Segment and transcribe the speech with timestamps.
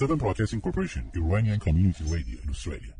[0.00, 2.94] Seven Broadcasting Corporation, Iranian Community Radio in Australia.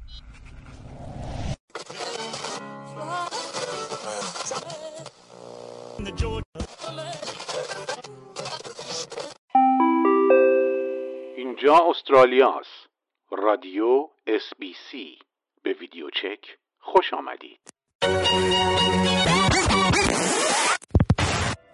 [11.36, 12.88] اینجا استرالیا است.
[13.30, 15.18] رادیو اس بی سی
[15.62, 17.60] به ویدیو چک خوش آمدید.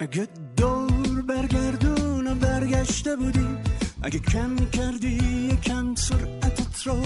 [0.00, 3.63] اگه دور برگردون برگشته بودی
[4.04, 5.18] اگه کم کردی
[5.52, 7.02] یکم سرعتت رو.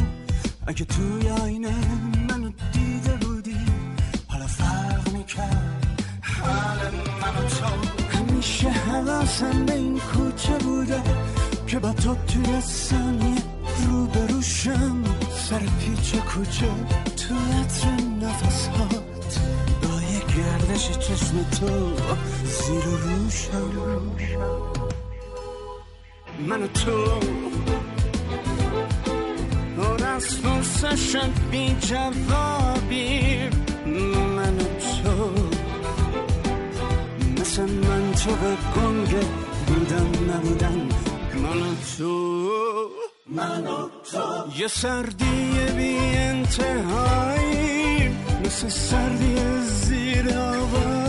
[0.67, 1.75] اگه توی آینه
[2.29, 3.57] منو دیده بودی
[4.29, 5.97] حالا فرق می‌کرد.
[6.23, 6.79] حال
[7.23, 8.19] منو تو.
[8.19, 11.03] همیشه حواسم به این کوچه بوده
[11.67, 13.43] که با تو توی ثانیه
[13.87, 15.03] روبروشم
[15.49, 16.71] سر پیچ کوچه
[17.17, 17.91] تو عطر
[18.23, 19.41] نفسات
[19.83, 21.93] با یه گردش چشم تو
[22.45, 24.09] زیر روشم
[26.47, 27.21] من و تو.
[29.77, 33.39] پر از فرسشن بی جوابی.
[34.37, 34.65] من و
[35.03, 35.33] تو.
[37.41, 39.17] مثل من تو به گنگ
[39.67, 40.89] بودم نبودن.
[41.35, 42.51] من و تو.
[43.27, 44.61] من و تو.
[44.61, 47.69] یه سردی بی انتهایی.
[48.45, 51.08] مثل سردی زیر آوار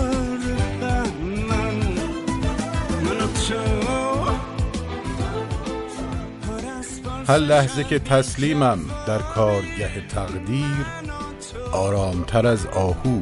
[7.29, 10.85] هر لحظه که تسلیمم در کارگه تقدیر
[11.71, 13.21] آرامتر از آهو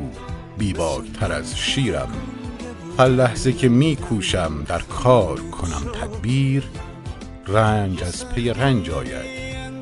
[0.58, 2.14] بیباکتر از شیرم.
[3.00, 6.64] هر لحظه که می کوشم در کار کنم تدبیر
[7.48, 9.26] رنج از پی رنج آید.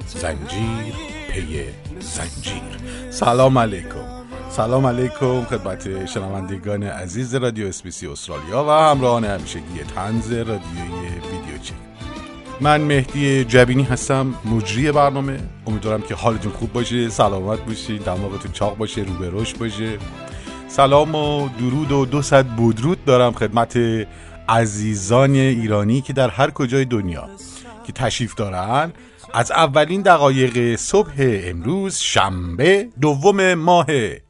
[0.07, 0.93] زنجیر
[1.29, 1.65] پی
[1.99, 2.77] زنجیر.
[3.09, 4.15] سلام علیکم.
[4.49, 11.19] سلام علیکم خدمت شنوندگان عزیز رادیو اسپیسی استرالیا و همراهان همیشگی تنز رادیوی
[12.61, 15.39] من مهدی جبینی هستم مجری برنامه.
[15.67, 19.97] امیدوارم که حالتون خوب باشه سلامت باشید دماغتون چاق باشه رو به رشد باشه.
[20.67, 23.79] سلام و درود و دو صد بودرود دارم خدمت
[24.49, 27.29] عزیزان ایرانی که در هر کجای دنیا
[27.87, 28.93] که تشریف دارن.
[29.33, 33.85] از اولین دقایق صبح امروز شنبه دوم ماه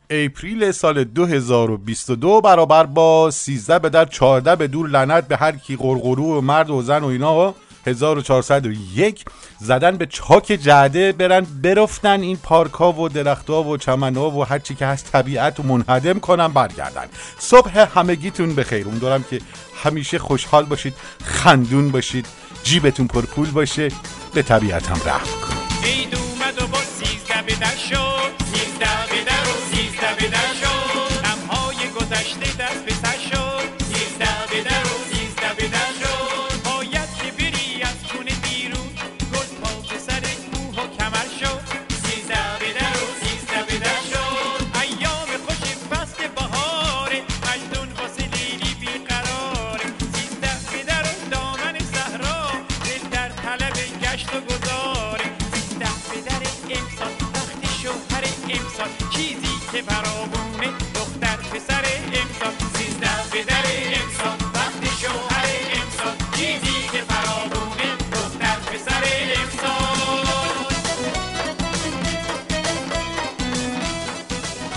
[0.09, 5.75] اپریل سال 2022 برابر با 13 به در 14 به دور لعنت به هر کی
[5.75, 7.53] قرقرو و مرد و زن و اینا.
[7.85, 9.25] 1401
[9.59, 14.31] زدن به چاک جعده برن برفتن این پارک ها و درخت ها و چمن ها
[14.31, 17.05] و هر چی که هست طبیعت و منهدم کنن برگردن.
[17.39, 18.87] صبح همگیتون بخیر.
[18.87, 19.41] امیدوارم که
[19.83, 22.25] همیشه خوشحال باشید خندون باشید
[22.63, 23.87] جیبتون پرپول باشه
[24.33, 26.24] به طبیعت هم رحم کنید.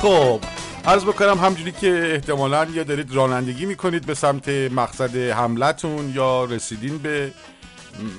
[0.09, 0.41] خب
[0.85, 6.99] عرض بکنم همجوری که احتمالا یا دارید رانندگی می‌کنید به سمت مقصد حملتون یا رسیدین
[6.99, 7.31] به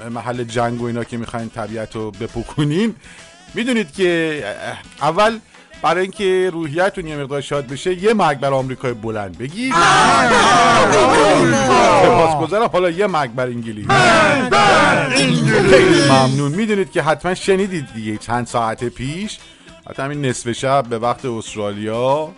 [0.10, 2.96] محل جنگ و اینا که می‌خواین طبیعت رو بپکنین
[3.54, 4.44] می‌دونید که
[5.02, 5.40] اول
[5.82, 9.74] برای اینکه روحیتون یه مقدار شاد بشه یه مرگ بر آمریکای بلند بگید
[12.04, 13.88] سپاسگزارم حالا یه مرگ بر انگلیس.
[15.70, 16.52] خیلی ممنون.
[16.52, 19.40] می‌دونید که حتما شنیدید دیگه چند ساعت پیش.
[19.90, 22.32] حتی همین نصف شب به وقت استرالیا.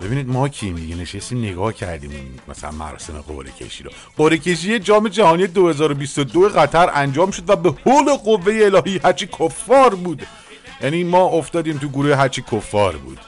[0.00, 3.90] ببینید ما کی میگه؟ نشستیم نگاه کردیم مثلا مراسم قرعه کشی رو.
[4.16, 9.94] قرعه کشی جام جهانی 2022 قطر انجام شد و به حول قوه الهی هرچی کفار
[9.94, 10.26] بود.
[10.82, 13.18] یعنی ما افتادیم تو گروه هرچی کفار بود.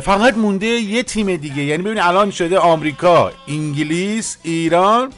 [0.00, 1.62] فقط مونده یه تیم دیگه.
[1.62, 5.12] یعنی ببینید الان شده آمریکا انگلیس ایران.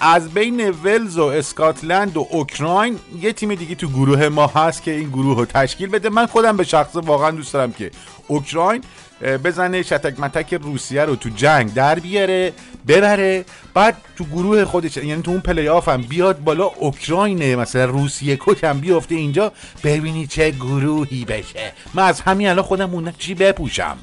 [0.00, 4.90] از بین ولز و اسکاتلند و اوکراین یه تیم دیگه تو گروه ما هست که
[4.90, 6.08] این گروه رو تشکیل بده.
[6.08, 7.90] من خودم به شخص واقعا دوست دارم که
[8.28, 8.82] اوکراین
[9.44, 12.52] بزنه شتک متک روسیه رو تو جنگ در بیاره
[12.88, 13.44] ببره.
[13.74, 17.56] بعد تو گروه خودش یعنی تو اون پلی آف هم بیاد بالا اوکراینه.
[17.56, 19.52] مثلا روسیه کش هم بیفته اینجا.
[19.84, 21.72] ببینی چه گروهی بشه.
[21.94, 23.98] من از همین الان خودم موندم چی بپوشم.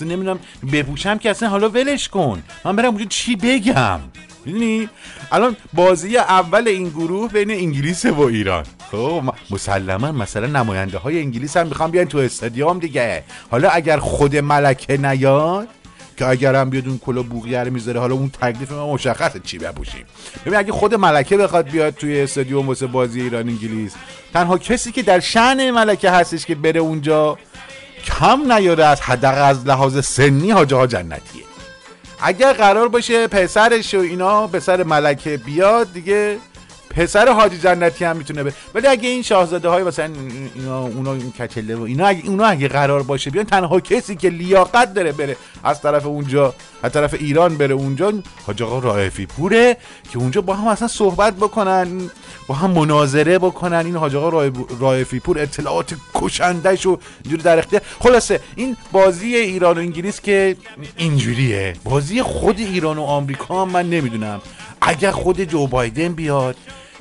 [0.00, 0.38] نمی‌دونم
[0.72, 2.42] بپوشم که اصلا حالا ولش کن.
[2.64, 4.00] من برم اونجا چی بگم؟
[4.44, 4.88] می‌دونی
[5.32, 8.64] الان بازی اول این گروه بین انگلیس و ایران.
[8.90, 13.22] خب مسلما مثلا نماینده های انگلیس هم می‌خوان بیان تو استادیوم دیگه.
[13.50, 15.68] حالا اگر خود ملکه نیاد
[16.16, 19.58] که اگر هم بیاد اون کلا بوغیه رو می‌ذاره حالا اون تکلیف ما مشخصه چی
[19.58, 20.04] بپوشیم.
[20.46, 23.94] ببین اگه خود ملکه بخواد بیاد توی استادیوم واسه بازی ایران انگلیس
[24.34, 27.38] تنها کسی که در شأن ملکه هستش که بره اونجا
[28.04, 31.49] کم نیاره از حداقل از لحاظ سنی ها جنتیه.
[32.22, 36.38] اگر قرار باشه پسرش و اینا پسر ملکه بیاد دیگه
[36.90, 40.10] پسر حاجی جنتی هم می‌تونه به ولی اگه این شاهزاده های مثلا
[40.54, 44.28] اینا اونا این کچله و اینا اگه اونا اگه قرار باشه بیان تنها کسی که
[44.28, 48.12] لیاقت داره بره از طرف اونجا از طرف ایران بره اونجا
[48.46, 49.76] حاج آقا رائفی پوره
[50.12, 52.10] که اونجا با هم اصلا صحبت بکنن
[52.46, 53.86] با هم مناظره بکنن.
[53.86, 54.50] این حاج آقا
[54.80, 60.56] رائفی پور اطلاعات کشندش و اینجوری در اختیار خلاصه این بازی ایران و انگلیس که
[60.96, 61.74] اینجوریه.
[61.84, 64.40] بازی خود ایران و آمریکا من نمی‌دونم.
[64.80, 66.56] اگر خود جو بایدن بیاد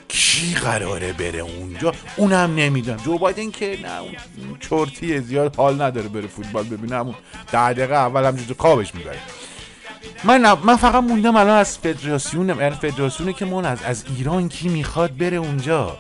[0.10, 2.98] کی قراره بره اونجا؟ اونم نمی‌دونم.
[2.98, 6.96] جو بایدن که نه اون چرتیه زیاد حال نداره بره فوتبال ببینه.
[6.96, 7.16] همون
[7.52, 9.20] ده دقیقه اول هم جو خوابش می‌بره.
[10.24, 14.70] من من فقط موندم الان از فدراسیون یعنی فدراسیونه که من از از ایران کی
[14.70, 15.98] می‌خواد بره اونجا.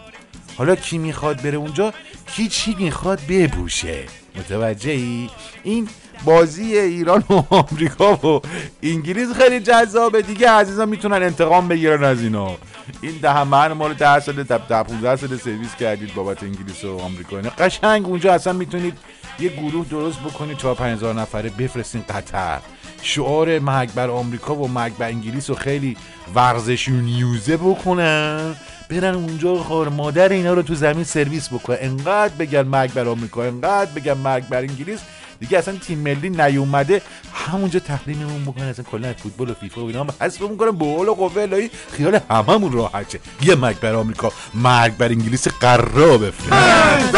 [0.58, 1.94] حالا کی می‌خواد بره اونجا؟
[2.36, 4.04] کی چی می‌خواد ببوشه
[4.36, 5.30] متوجه ای
[5.64, 5.90] این
[6.26, 8.42] بازی ایران و آمریکا و
[8.84, 10.22] انگلیس خیلی جذابه.
[10.22, 12.58] دیگه عزیزان می‌تونن انتقام بگیرن از اینا.
[13.02, 16.98] این ده من ما رو ده سال ده 15 سال سرویس کردید بابت انگلیس و
[16.98, 17.50] آمریکا اینا.
[17.50, 18.98] قشنگ اونجا اصلا می‌تونید
[19.40, 22.60] یه گروه درست بکنید 4 5000 نفره بفرستین قطر.
[23.02, 25.98] شعار مرگ بر آمریکا و مرگ بر انگلیس رو خیلی
[26.36, 28.56] ورزشی نیوزه بکنن.
[28.90, 31.78] برن اونجا خور مادر اینا رو تو زمین سرویس بکنن.
[31.82, 35.00] انقدر بگن مرگ بر آمریکا انقدر بگن مرگ بر انگلیس.
[35.40, 37.02] دیگه اصلا تیم ملی نیومده
[37.34, 41.10] همونجا تحریممون بکنن اصلا کلا فوتبال و فیفا و اینا هم حذف می‌کنن به قول
[41.10, 43.20] قوه الهی خیال هممون راحته.
[43.42, 47.16] یه مرگ بر آمریکا مرگ بر انگلیس قرا بفرست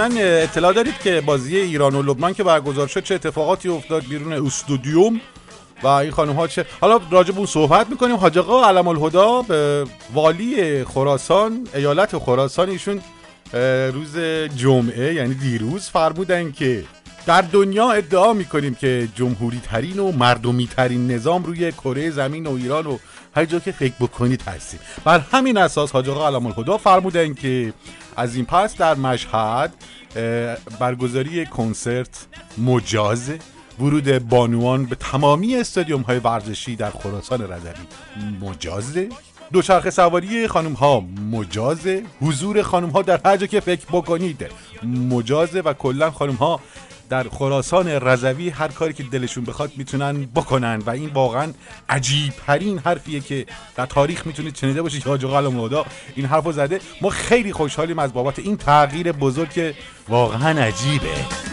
[0.00, 4.32] حتما اطلاع دارید که بازی ایران و لبنان که برگزار شد چه اتفاقاتی افتاد بیرون
[4.32, 5.20] استودیوم
[5.82, 8.16] و این خانم ها چه حالا راجع به اون صحبت می‌کنیم.
[8.16, 13.00] حاج آقا علم الهدا به والی خراسان ایالت خراسان ایشون
[13.92, 14.18] روز
[14.56, 16.84] جمعه یعنی دیروز فرمودن که
[17.26, 22.54] در دنیا ادعا می‌کنیم که جمهوری ترین و مردمی ترین نظام روی کره زمین و
[22.54, 22.98] ایران و
[23.36, 24.80] هر جا که فکر بکنید هستیم.
[25.04, 27.72] بر همین اساس حاج آقا علم الهدا فرمودن که
[28.20, 29.74] از این پس در مشهد
[30.80, 32.26] برگزاری کنسرت
[32.58, 33.30] مجاز.
[33.80, 37.72] ورود بانوان به تمامی استادیوم های ورزشی در خراسان رضوی
[38.40, 39.08] مجازه
[39.52, 44.46] دوچرخه سواری خانم ها مجازه حضور خانم ها در هر جا که فکر بکنید
[45.10, 46.60] مجازه و کلا خانم ها
[47.10, 51.52] در خراسان رضوی هر کاری که دلشون بخواد می‌تونن بکنن و این واقعا
[51.88, 55.02] عجیب ترین حرفیه که در تاریخ می‌تونید شنیده باشید.
[55.02, 55.84] حاج علم‌الهدا
[56.16, 56.80] این حرفو زده.
[57.00, 59.74] ما خیلی خوشحالیم از بابت این تغییر بزرگ که
[60.08, 61.49] واقعا عجیبه.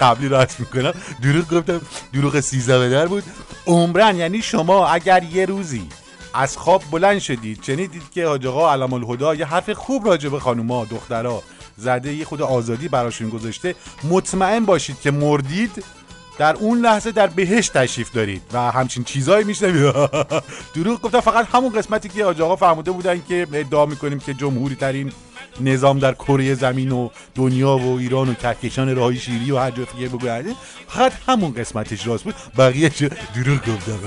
[0.00, 0.92] قبلی رو حذف می‌کنم.
[1.22, 1.80] دروغ گفتم
[2.12, 3.24] دروغ سیزده به در بود.
[3.66, 5.88] عمرن یعنی شما اگر یه روزی
[6.34, 10.40] از خواب بلند شدید شنیدید که حاج آقا علم الهدا یه حرف خوب راجع به
[10.40, 11.42] خانوما دخترها
[11.76, 15.84] زده یه خود آزادی براشون گذاشته مطمئن باشید که مردید
[16.38, 19.94] در اون لحظه در بهشت تشریف دارید و همچین چیزایی میشنوید.
[20.74, 24.74] دروغ گفتم فقط همون قسمتی که حاج آقا فرموده بودن که ادعا می‌کنیم که جمهوری
[24.74, 25.12] ترین
[25.60, 29.84] نظام در کره زمین و دنیا و ایران و کهکشان راهی شیری و هر جا
[29.84, 30.56] دیگه بگوید
[30.88, 32.34] فقط همون قسمتش راست بود.
[32.58, 33.98] بقیه چه دروغ گفتم.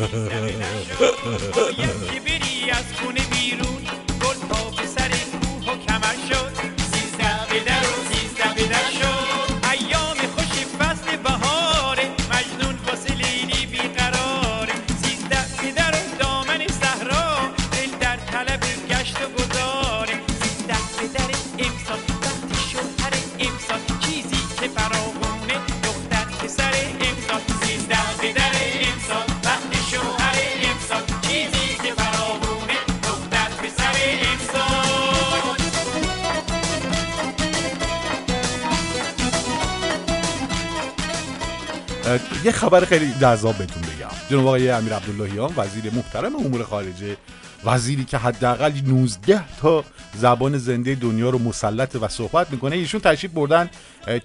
[42.43, 44.09] یه خبر خیلی جذاب بهتون بگم.
[44.29, 47.17] جناب آقای امیر عبداللهیان وزیر محترم امور خارجه
[47.65, 49.83] وزیری که حداقل 19 تا
[50.15, 53.69] زبان زنده دنیا رو مسلط و صحبت می‌کنه ایشون تشریف بردن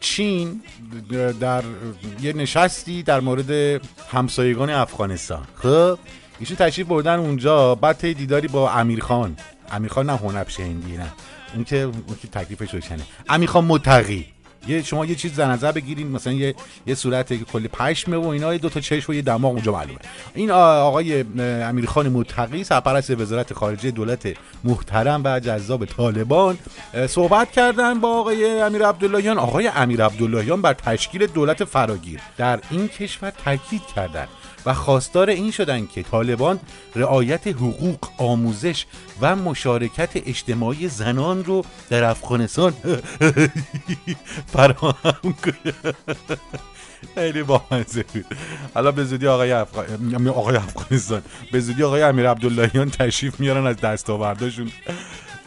[0.00, 0.62] چین
[1.40, 1.62] در
[2.22, 3.80] یه نشستی در مورد
[4.12, 5.42] همسایگان افغانستان.
[5.54, 5.98] خب
[6.38, 9.36] ایشون تشریف بردن اونجا بعد دیداری با امیرخان
[9.70, 11.12] امیرخان نه هنبشه هندی نه.
[11.54, 13.02] اون که اون که تکلیفش روشنه.
[13.28, 14.26] امیرخان متقی.
[14.68, 16.54] یه شما یه چیز در نظر بگیرید مثلا یه
[16.86, 19.98] یه صورت که کلی پشمه و اینا دو تا چشم و یه دماغ اونجا معلومه.
[20.34, 24.28] این آقای امیرخان متقی سرپرست وزارت خارجه دولت
[24.64, 26.58] محترم و جذاب طالبان
[27.08, 29.38] صحبت کردن با آقای امیر عبداللهیان.
[29.38, 34.28] آقای امیر عبداللهیان بر تشکیل دولت فراگیر در این کشور تاکید کردند
[34.68, 36.60] و خواستار این شدن که طالبان
[36.94, 38.86] رعایت حقوق آموزش
[39.20, 42.72] و مشارکت اجتماعی زنان رو در افغانستان
[44.52, 45.74] فراهم کنه.
[47.14, 48.02] خیلی بامزه.
[48.02, 48.26] بود
[48.74, 50.28] حالا به زودی آقای, افغان...
[50.28, 51.22] آقای افغانستان.
[51.52, 54.70] به زودی آقای امیر عبداللهیان تشریف میارن از دستاورداشون.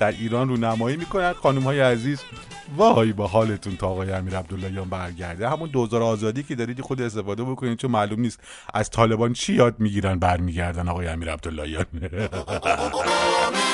[0.01, 2.21] در ایران رو نمایی می‌کنن خانم های عزیز
[2.77, 5.49] وای با حالتون تا آقای امیر عبداللهیان برگرده.
[5.49, 8.39] همون دوزار آزادی که دارید خود استفاده بکنید چون معلوم نیست
[8.73, 11.85] از طالبان چی یاد می‌گیرن برمیگردن آقای امیر عبداللهیان.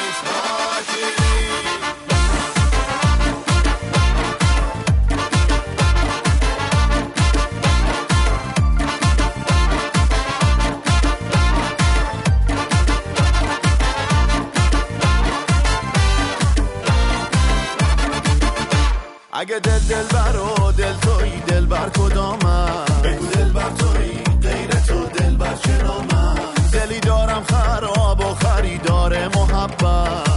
[19.39, 24.09] اگه دل دل بر و دل توی دل بر کدامم بگو دل بر توی
[24.41, 26.35] غیر تو دل بر چرامم
[26.73, 30.36] دلی دارم خراب و خریدار محبت.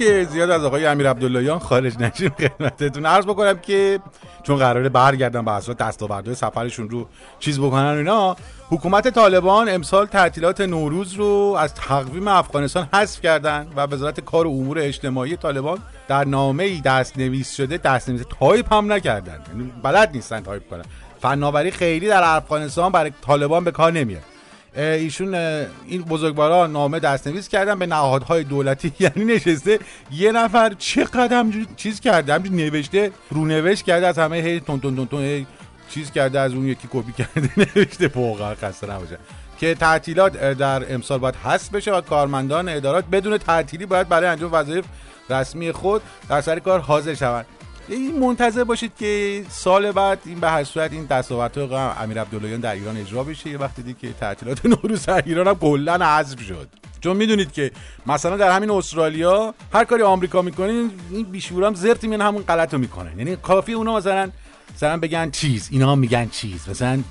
[0.00, 3.06] اینکه زیاد از آقای امیر عبداللهیان خارج نشیم خدمتتون.
[3.06, 4.00] عرض بکنم که
[4.42, 8.36] چون قراره برگردن به اساس دستاوردهای سفرشون رو چیز بکنن اینا
[8.70, 14.50] حکومت طالبان امسال تعطیلات نوروز رو از تقویم افغانستان حذف کردن و وزارت کار و
[14.50, 19.40] امور اجتماعی طالبان در نامه ای دست نویس شده دست نویس تایپ هم نکردن.
[19.48, 20.84] یعنی بلد نیستن تایپ کنن.
[21.20, 24.35] فناوری خیلی در افغانستان برای طالبان به کار نمیاد.
[24.76, 28.92] ایشون این بزرگواران نامه دستنویس کردن به نهادهای دولتی.
[29.00, 29.78] یعنی نشسته
[30.12, 34.96] یه نفر چقدر همجوری چیز کرده همجوری نوشته رونوشت کرده از همه هی تون تون
[34.96, 35.46] تون تون هی
[35.90, 38.08] چیز کرده از اون یکی کپی کرده نوشته.
[38.08, 39.18] واقعا خسته نباشه.
[39.60, 44.52] که تعطیلات در امسال باید حذف بشه و کارمندان ادارات بدون تعطیلی باید برای انجام
[44.52, 44.84] وظایف
[45.30, 47.46] رسمی خود در سر کار حاضر شوند.
[47.88, 52.72] این منتظر باشید که سال بعد این به هر صورت این دستاوردهای امیر عبداللهیان در
[52.72, 53.50] ایران اجرا بشه.
[53.50, 56.68] یه وقتی دیگه که تعطیلات نوروز در ایران هم کلا حذف شد.
[57.00, 57.70] چون می‌دونید که
[58.06, 62.80] مثلا در همین استرالیا هر کاری آمریکا می‌کنین این بیشورام زرتی میان همون غلط رو
[62.80, 64.30] می‌کنن یعنی کافی اونا مثلا
[64.74, 66.68] مثلا بگن چیز اینا هم میگن چیز.
[66.68, 67.02] مثلا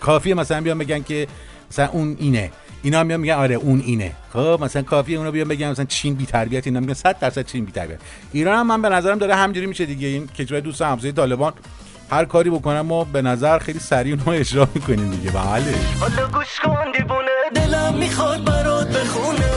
[0.00, 1.28] کافیه مثلا بیان بگن که
[1.70, 2.50] مثلا اون اینه.
[2.82, 4.12] اینا هم میگن آره اون اینه.
[4.32, 7.64] خب مثلا کافیه اونا بیان بگن مثلا چین بی تربیت اینا میگن 100 درصد چین
[7.64, 7.98] بی تربیت
[8.32, 10.08] ایران هم من به نظرم داره همجوری میشه دیگه.
[10.08, 11.52] این کشور دوست همسایه طالبان
[12.10, 15.30] هر کاری بکنم ما به نظر خیلی سریع اونو اجرا می‌کنیم دیگه.
[15.30, 15.74] بله.
[16.00, 19.51] حالا گوش کن دیوونه دلم می‌خواد برات بخونه.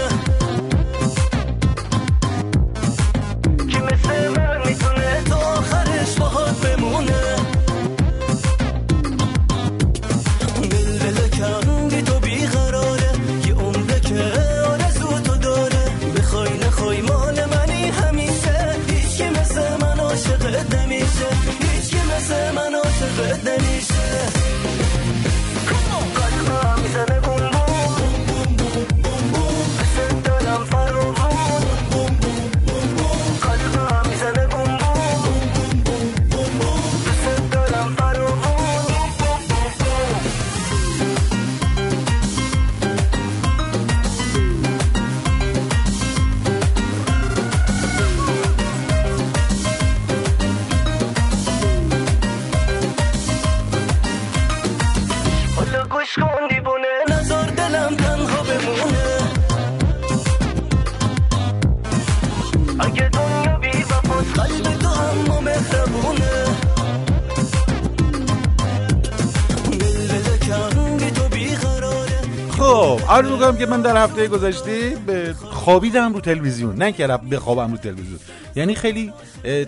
[73.09, 77.77] عرض می‌کنم که من در هفته گذشته به خوابیدم رو تلویزیون نه که بخوابم رو
[77.77, 78.19] تلویزیون.
[78.55, 79.13] یعنی خیلی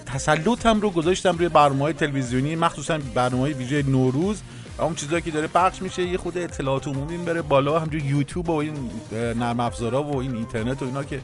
[0.06, 4.42] تسلطم رو گذاشتم روی برنامه های تلویزیونی مخصوصا برنامه ویژه نوروز.
[4.80, 8.56] اون چیزایی که داره پخش میشه یه خود اطلاعات عمومی بره بالا همجور یوتیوب و
[8.56, 8.74] این
[9.14, 11.20] نرم افزارا و این اینترنت و اینا که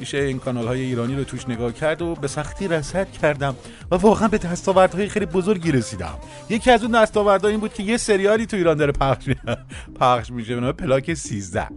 [0.00, 3.56] میشه این کانال های ایرانی رو توش نگاه کرد و به سختی رصد کردم
[3.90, 6.18] و واقعا به دستاوردهای خیلی بزرگی رسیدم.
[6.48, 9.28] یکی از اون دستاوردها این بود که یه سریالی تو ایران داره پخش
[10.00, 11.68] پخش میشه به پلاک 13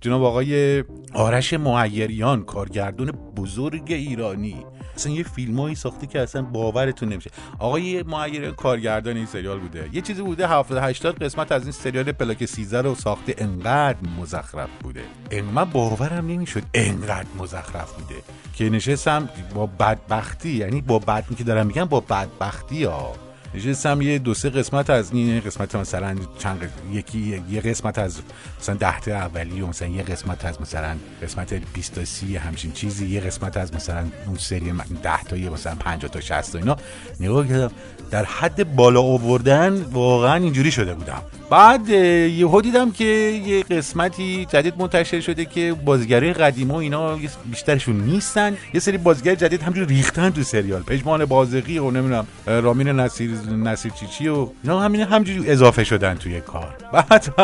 [0.00, 4.66] جناب آقای آرش معیریان کارگردان بزرگ ایرانی.
[4.96, 7.30] اصلا یه فیلمایی ساخته که اصلا باورتون نمیشه.
[7.58, 9.88] آقای معیریان کارگردان این سریال بوده.
[9.92, 13.34] یه چیزی بوده 70 80 قسمت از این سریال پلاک 13 رو ساخته.
[13.38, 15.04] انقدر مزخرف بوده.
[15.30, 18.22] ان من باورم نمی‌شد انقدر مزخرف بوده.
[18.54, 23.12] که نشستم با بدبختی یعنی با بد که دارم میگم با بدبختی ها.
[23.54, 28.20] نشستم یه دو سه قسمت از این قسمت مثلا چند یکی یه قسمت از
[28.60, 32.72] مثلا ده تا اولی و مثلا یه قسمت از مثلا قسمت 20 تا 30 همچین
[32.72, 36.58] چیزی یه قسمت از مثلا اون سری 10 تا یه مثلا 50 تا 60 تا
[36.58, 36.76] اینا.
[37.20, 37.70] نگاه کردم
[38.10, 41.22] در حد بالا آوردن واقعا اینجوری شده بودم.
[41.50, 47.18] بعد یهو دیدم که یه قسمتی جدید منتشر شده که بازیگرای قدیما اینا
[47.50, 48.56] بیشترشون نیستن.
[48.74, 50.82] یه سری بازیگر جدید همجور ریختن تو سریال.
[50.82, 56.40] پژمان بازقی و نمی‌دونم رامین نصیر نصیر چیچی و اینا همین همجوری اضافه شدن توی
[56.40, 56.74] کار.
[56.92, 57.34] بعد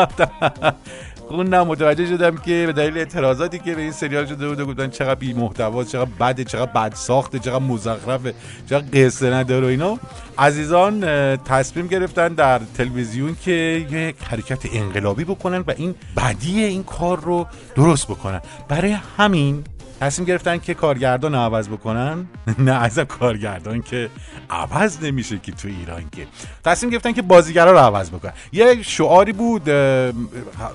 [1.29, 5.15] خوندم متوجه شدم که به دلیل اعتراضاتی که به این سریال شده بود گفتن چقدر
[5.15, 8.33] بی محتوا چقدر بده چقدر بد ساخته چقدر مزخرفه
[8.69, 9.99] چقدر قصه نداره و اینا.
[10.37, 11.01] عزیزان
[11.37, 13.51] تصمیم گرفتن در تلویزیون که
[13.91, 18.41] یک حرکت انقلابی بکنن و این بدی این کار رو درست بکنن.
[18.67, 19.63] برای همین
[19.99, 22.27] تصمیم گرفتن که کارگردان عوض بکنن؟
[22.59, 24.09] نه از کارگردان که
[24.49, 26.27] عوض نمیشه که تو ایران که.
[26.65, 28.33] تصمیم گرفتن که بازیگرا رو عوض بکنن.
[28.51, 29.69] یه شعاری بود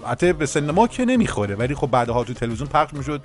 [0.06, 3.20] حتی به سن ما که نمی‌خوره ولی خب بعدها تو تلویزیون پخش می‌شد.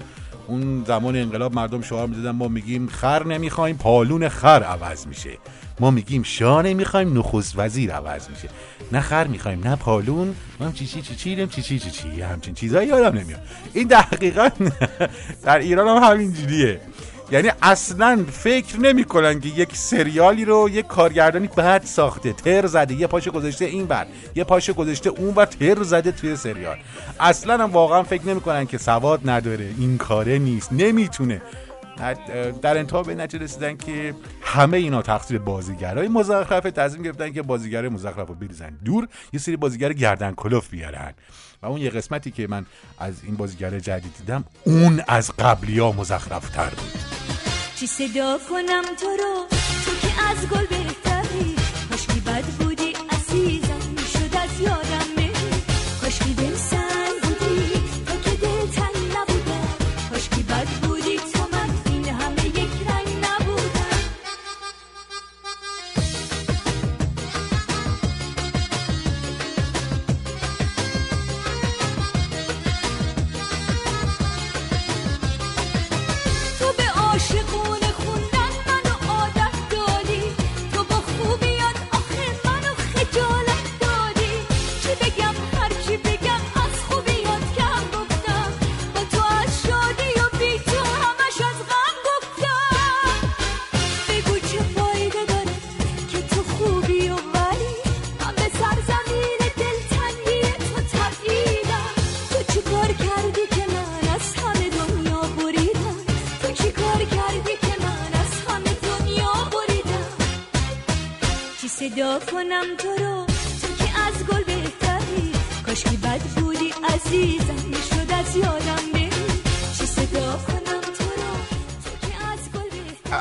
[0.48, 5.38] اون زمان انقلاب مردم شعار می‌دادن ما میگیم خر نمی‌خوایم پالون خر عوض میشه.
[5.80, 8.50] ما میگیم شاه نمی‌خوایم نخست وزیر عوض میشه.
[8.92, 10.36] نه خر می‌خوایم نه پالون.
[10.60, 11.90] ما هم چی چی چی چی چی چی چی.
[11.90, 13.42] چی همچین چیزایی یادم نمیاد.
[13.74, 14.50] این دقیقا
[15.46, 16.82] در ایران هم همینجوریه.
[17.32, 22.34] یعنی اصلا فکر نمی‌کنن که یک سریالی رو یک کارگردانی بعد ساخته.
[22.34, 26.36] تر زده یه پاشو گذاشته این بر یه پاشو گذاشته اون بر تر زده توی
[26.36, 26.78] سریال.
[27.20, 29.70] اصلا هم واقعا فکر نمی‌کنن که سواد نداره.
[29.80, 30.74] این کاره نیست.
[30.74, 31.42] نمی‌تونه.
[32.62, 37.90] در انتها به نتیجه رسیدن که همه اینا تقصیر بازیگرای مزخرفه تصمیم گرفتن که بازیگر
[37.90, 41.14] مزخرف رو بریزن دور یه سری بازیگر گردن کلوف بیارن.
[41.62, 42.66] و اون یه قسمتی که من
[43.00, 47.00] از این بازیگر جدید دیدم اون از قبلی ها مزخرف تر بود.
[47.76, 49.48] چی صدا کنم تو رو؟
[49.86, 51.59] تو که از گل بهتری.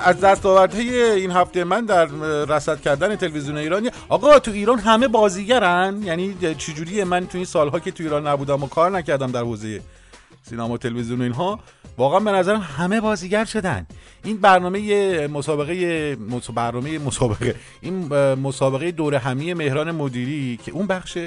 [0.09, 2.05] از دستاوردهای این هفته من در
[2.45, 7.81] رصد کردن تلویزیون ایرانی آقا تو ایران همه بازیگرن؟ یعنی چجوریه من تو این سالها
[7.81, 9.81] که تو ایران نبودم و کار نکردم در حوزه
[10.43, 11.61] سینما و تلویزیون اینها
[11.99, 13.87] واقعا به نظرم همه بازیگر شدن.
[14.25, 21.19] این برنامه مسابقه مس- برنامه مسابقه این مسابقه دور همی مهران مدیری که اون بخش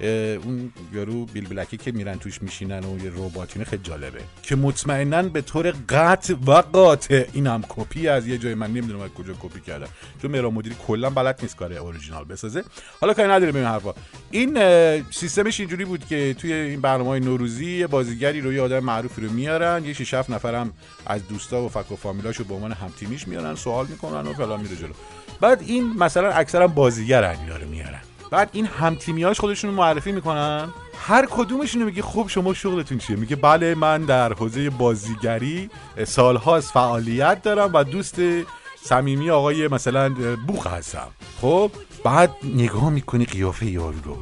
[0.00, 4.20] اون یارو بیل بلکی که میرن توش میشینن و یه رباتینه خیلی جالبه.
[4.42, 9.10] که مطمئنا به طور قطع و قاطع اینم کپی از یه جای من نمی‌دونم از
[9.10, 9.86] کجا کپی کردن.
[10.22, 12.64] چون مهران مدیری کلا بلد نیست کار اوریجینال بسازه.
[13.00, 13.94] حالا کاری نداره به این حرفا.
[14.30, 14.58] این
[15.10, 19.32] سیستمش اینجوری بود که توی این برنامه نوروزی یه بازیگری رو یه آدم معروفی رو
[19.32, 20.72] میارن یه شش هفت نفرم
[21.06, 24.60] از دوستا و فک و فامیلاشو به عنوان هم تیمیش میارن سوال می‌کنن و فلان
[24.60, 24.92] میره جلو.
[25.40, 28.00] بعد این مثلا اکثرا بازیگرن اینا رو میارن.
[28.30, 30.68] بعد این همتیمیاش خودشون رو معرفی می‌کنن.
[30.98, 35.70] هر کدومشون میگه خب شما شغلتون چیه؟ میگه بله من در حوزه بازیگری
[36.04, 38.16] سالهاست فعالیت دارم و دوست
[38.82, 40.14] صمیمی آقای مثلا
[40.46, 41.08] بوخ هستم.
[41.40, 41.70] خب
[42.04, 44.16] بعد نگاه می‌کنی قیافه یارو رو.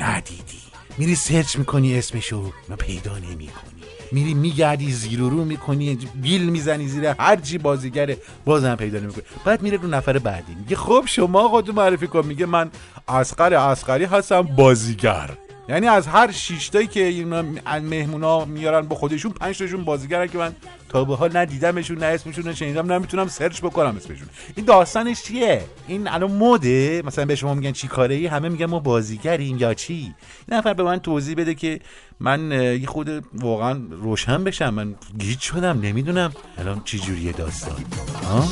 [0.00, 0.65] ندیدی.
[0.98, 3.70] میری سرچ می‌کنی اسمشو ما پیدا نمی‌کنی.
[4.12, 9.22] میری میگردی زیر و رو می‌کنی بیل می‌زنی زیر هر چی بازیگره بازم پیدا نمی‌کنی.
[9.44, 10.54] بعد میره رو نفر بعدی.
[10.54, 12.26] میگه خب شما خودتون معرفی کن.
[12.26, 12.70] میگه من
[13.08, 15.30] اسقر اسقری هستم بازیگر.
[15.68, 17.42] یعنی از هر شیشتایی که اینا
[17.82, 20.54] مهمونا میارن با خودشون پنج تاشون بازیگرن که من
[20.88, 24.28] تا به حال ندیدمشون نه اسمشون رو شنیدم نمی‌تونم سرچ بکنم اسمشون.
[24.56, 28.66] این داستانش چیه؟ این الان مده مثلا به شما میگن چی کاره ای؟ همه میگن
[28.66, 30.14] ما بازیگریم یا چی؟ این
[30.58, 31.80] نفر به من توضیح بده که
[32.20, 34.74] من یه خود واقعا روشن بشم.
[34.74, 36.32] من گیج شدم نمی‌دونم.
[36.58, 37.84] الان چی جوریه داستان؟
[38.24, 38.44] ها؟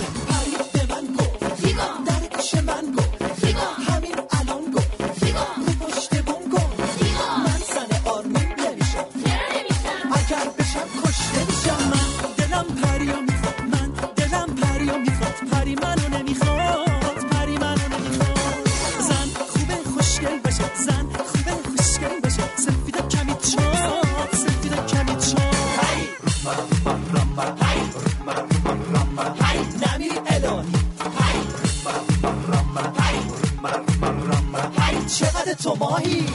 [35.55, 36.27] چقدر تو ماهی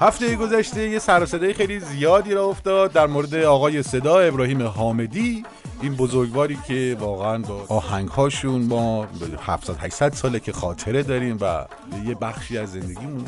[0.00, 5.44] هفته گذشته یه سر خیلی زیادی را افتاد در مورد آقای صدا ابراهیم حامدی.
[5.82, 9.06] این بزرگواری که واقعا با آهنگهاشون ما
[9.42, 11.66] 700 800 ساله که خاطره داریم و
[12.06, 13.24] یه بخشی از زندگیمون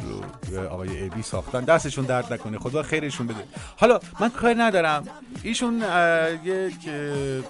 [0.52, 1.64] رو آقای ابی ساختن.
[1.64, 2.58] دستشون درد نکنه.
[2.58, 3.44] خدا خیرشون بده.
[3.76, 5.04] حالا من کار ندارم.
[5.42, 5.82] ایشون
[6.44, 6.90] یک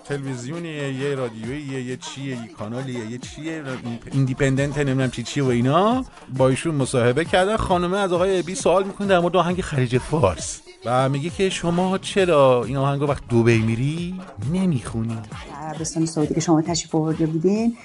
[0.05, 3.62] تلویزیونیه یه رادیوییه یه چیه یه کانالیه یه چیه
[4.12, 6.05] ایندیپندنت نمی‌دونم چی چیه و اینا.
[6.37, 10.61] با ایشون مصاحبه کردن خانمه از آقای ابی سوال می‌کنه در مورد آهنگ خلیج فارس.
[10.85, 14.21] و میگه که شما چرا این آهنگ وقت دوبی میری؟
[14.53, 15.18] نمی‌خونی.
[15.61, 17.77] عربستان سعودی که شما تشریف آورده بودین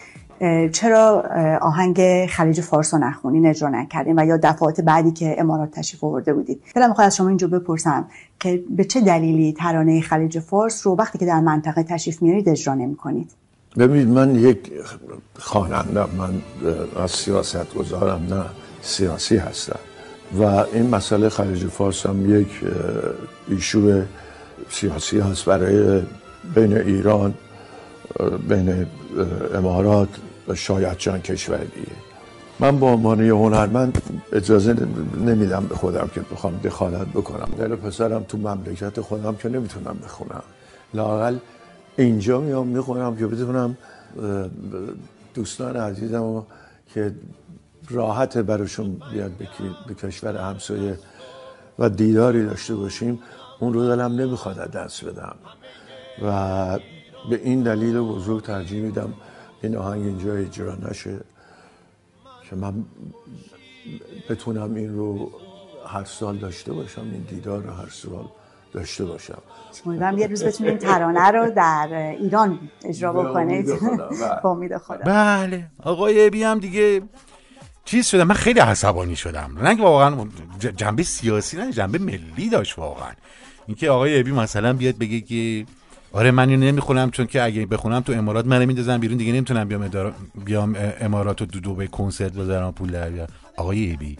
[0.74, 1.24] چرا
[1.62, 6.34] آهنگ خلیج فارس رو نخونین اجرا نکردین و یا دفعات بعدی که امارات تشریف آورده
[6.34, 8.06] بودید دلم می‌خواد از شما اینجا بپرسم
[8.40, 12.74] که به چه دلیلی ترانه خلیج فارس رو وقتی که در منطقه تشریف میارید اجرا
[12.74, 13.32] نمی‌کنید؟
[13.78, 14.72] ببینید من یک
[15.40, 16.42] خواننده من
[17.04, 18.46] از سیاست گذارم نه
[18.82, 19.80] سیاسی هستم.
[20.40, 22.48] و این مسئله خلیج فارس هم یک
[23.48, 24.02] ایشو
[24.70, 26.02] سیاسی هست برای
[26.56, 27.34] بین ایران
[28.50, 28.86] بین
[29.56, 30.10] امارات
[30.48, 31.92] و شاید چند کشور دیگه.
[32.60, 34.02] من به عنوان هنرمند
[34.34, 34.76] اجازه
[35.26, 37.50] نمیدم به خودم که بخوام دخالت بکنم.
[37.58, 40.44] دل پسرم تو مملکت خودم که نمی‌تونم بخونم.
[40.94, 41.38] لاقل
[41.98, 43.78] اینجا میام می‌خونم که بتونم
[45.34, 46.46] دوستان عزیزم
[46.94, 47.12] که
[47.90, 49.32] راحت براشون بیاد
[49.88, 51.00] به کشور همسایه
[51.80, 53.20] و دیداری داشته باشیم
[53.60, 55.36] اون رو دلم نمی‌خواد از دست بدم.
[56.24, 56.80] و
[57.30, 59.14] به این دلیل بزرگ ترجیح میدم
[59.62, 61.20] این آهنگ اینجا اجرا نشه
[62.50, 62.86] که من
[64.30, 65.32] بتونم این رو
[65.88, 68.26] هر سال داشته باشم این دیدار رو هر سال
[68.74, 69.42] داشته باشم.
[69.86, 73.76] امیدوارم یه روز بتونید ترانه رو در ایران اجرا بکنید.
[73.76, 74.42] خدا، بله.
[74.44, 75.04] با امید خدا.
[75.06, 75.68] بله.
[75.84, 77.02] آقای ابی هم دیگه
[77.88, 78.24] چیز شدم.
[78.24, 79.58] من خیلی عصبانی شدم.
[79.62, 80.28] نه واقعا
[80.78, 83.12] جنبه سیاسی نه جنبه ملی داشت واقعا.
[83.68, 85.66] اینکه آقای ابی مثلا بیاد بگه که
[86.14, 89.68] آره من اینو نمی‌خونم چون که اگه بخونم تو امارات منو میندازن بیرون دیگه نمی‌تونم
[89.68, 90.14] بیام ادارا-
[90.46, 93.34] بیام امارات و دو دبی کنسرت بذارم پول در بیارم.
[93.58, 94.18] آقای ابی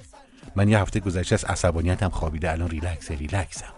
[0.56, 2.52] من یه هفته گذشته از عصبانیتم خوابیده.
[2.52, 3.74] الان relax relax م.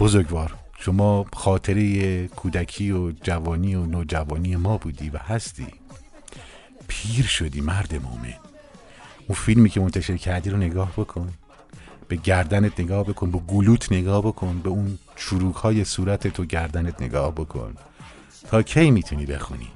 [0.00, 5.66] بزرگوار شما خاطره کودکی و جوانی و نوجوانی ما بودی و هستی.
[6.88, 8.49] پیر شدی مرد مومن.
[9.30, 11.28] اون فیلمی که منتشر کردی رو نگاه بکن.
[12.08, 17.02] به گردنت نگاه بکن به گلوت نگاه بکن به اون چروک های صورت تو گردنت
[17.02, 17.74] نگاه بکن.
[18.50, 19.68] تا کی می‌تونی بخونی؟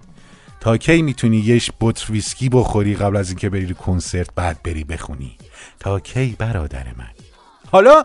[0.60, 5.36] تا کی می‌تونی یه بطر ویسکی بخوری قبل از اینکه بری کنسرت بعد بری بخونی؟
[5.80, 7.10] تا کی برادر من؟
[7.72, 8.02] حالا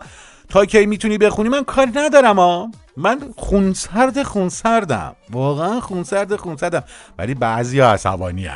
[0.48, 5.16] تا کی می‌تونی بخونی؟ من کاری ندارم ها من خونسرد خونسردم.
[5.30, 6.82] واقعا خونسرد خونسردم.
[7.18, 8.48] ولی بعضی ها عصبانی.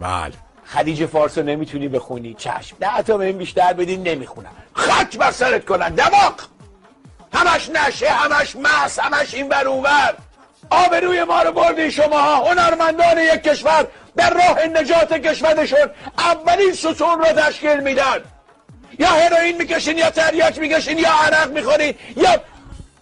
[0.00, 0.47] بله.
[0.68, 2.34] خلیج فارس رو نمی‌تونی بخونی.
[2.34, 2.76] چشم.
[2.80, 4.50] ده تا بهم بیشتر بدین نمی‌خونم.
[4.72, 6.34] خاک بر سرت کنن دماغ!
[7.34, 10.14] همش نشه همش مس همش این بر اون بر
[10.70, 17.24] آبروی ما رو بردی شما هنرمندان یک کشور در راه نجات کشورشون اولین ستون رو
[17.24, 18.20] تشکیل میدن.
[18.98, 21.94] یا هروئین می‌کشین یا تریاک می‌کشین یا عرق می‌خورین.
[22.16, 22.40] یا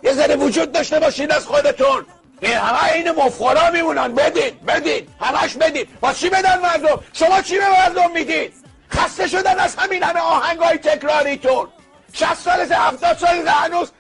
[0.03, 2.07] یه ذره وجود داشته باشین از خودتون.
[2.41, 4.15] این همه این مفخورا میمونن.
[4.15, 5.09] بدین بدین.
[5.21, 5.87] همش بدین.
[6.01, 8.53] با چی بدن مردم؟ شما چی به مردم میدین
[8.91, 11.69] خسته شدن از همین همه آهنگای تکراریتون.
[12.13, 13.93] 60 سال 70 سال هنوز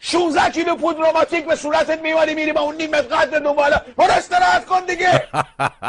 [0.00, 4.86] 16 کیلو پودروماتیک به صورتت میماری میری با اون نیمت قدر دنبالا برو استراحت کن
[4.86, 5.28] دیگه.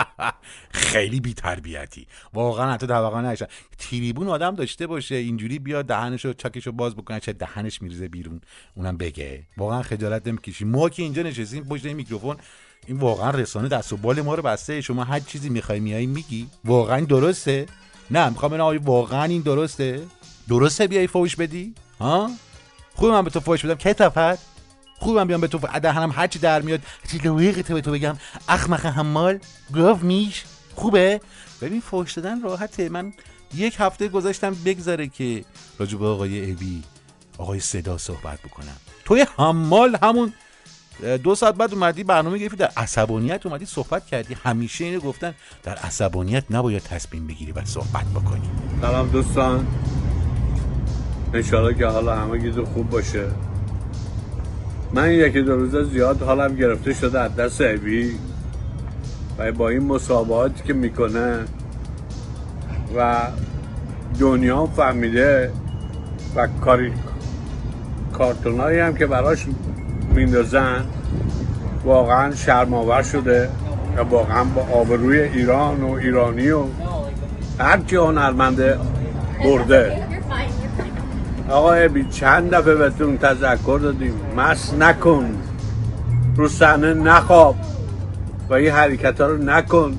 [0.72, 3.46] خیلی بی تربیتی واقعا حتی طبقه نشن
[3.78, 8.42] تریبون آدم داشته باشه اینجوری بیاد دهنشو چکشو باز بکنه چه دهنش میریزه بیرون
[8.76, 9.44] اونم بگه.
[9.58, 10.66] واقعا خجالت نمی‌کشی.
[10.66, 12.38] ما که اینجا نشستیم پشت این میکروفون
[12.88, 14.82] این واقعا رسانه دست و بال ما رو بسته.
[14.82, 16.48] شما هر چیزی می‌خوای میای میگی.
[16.66, 17.66] واقعا درسته.
[18.12, 20.02] نه می‌خوام واقعا این درسته.
[20.50, 22.30] درسته بیای فوش بدی؟ ها؟
[22.96, 23.76] خوب من به تو فوش بدم.
[23.76, 24.40] کتافت
[25.00, 26.82] خوب من بیام به تو ف- دهنم هر چی در میاد
[27.12, 28.18] چی لویقته به تو بگم.
[28.50, 29.40] اخمق حمال
[29.74, 30.44] گاو میش.
[30.76, 31.22] خوبه؟
[31.62, 32.90] ببین فوش دادن راحته.
[32.90, 33.14] من
[33.56, 35.46] یک هفته گذاشتم بگذره که
[35.80, 36.84] راجع به آقای ابی
[37.38, 38.76] آقای صدا صحبت بکنم.
[39.06, 40.34] توی حمال همون
[41.24, 44.34] دو ساعت بعد اومدی برنامه گرفتی در عصبانیت اومدی صحبت کردی.
[44.44, 48.50] همیشه اینو گفتن در عصبانیت نباید تصمیم بگیری و صحبت بکنی.
[48.82, 49.68] سلام دوستان.
[51.36, 53.24] انشالله که حالا همه گیزو خوب باشه.
[54.94, 58.12] من یکی دو روزه زیاد حالم گرفته شده از دست عبی
[59.38, 61.40] و با این مسابقاتی که می‌کنه
[62.98, 63.18] و
[64.20, 65.52] دنیا هم فهمیده
[66.36, 66.94] و کاری
[68.14, 69.46] کارتونایی هم که براش
[70.16, 70.86] میندازن
[71.86, 73.50] واقعا شرماور شده
[73.98, 76.64] و واقعا با آبروی ایران و ایرانی و
[77.60, 78.80] هر کی هنرمنده
[79.44, 80.05] برده.
[81.50, 84.14] آقا ابی چند دفعه بهتون تذکر دادیم.
[84.38, 85.42] مس نکن.
[86.36, 87.56] رو صحنه نخواب
[88.50, 89.98] و این حرکت ها رو نکن.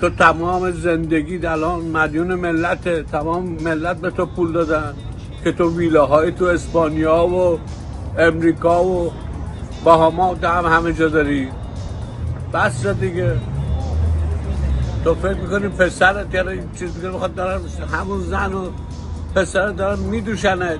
[0.00, 4.94] تو تمام زندگی الان مدیون ملت تمام ملت به تو پول دادن
[5.44, 7.58] که تو ویلاهای تو اسپانیا و
[8.18, 9.12] امریکا و
[9.84, 11.48] باهاما و هم همه جا داری.
[12.54, 13.36] بس دیگه.
[15.04, 17.60] تو فکر می‌کنی پسرت این چیز دیگه بخواد دارن
[17.92, 18.70] همون زن و
[19.36, 20.78] پسرت دارن میدوشنت.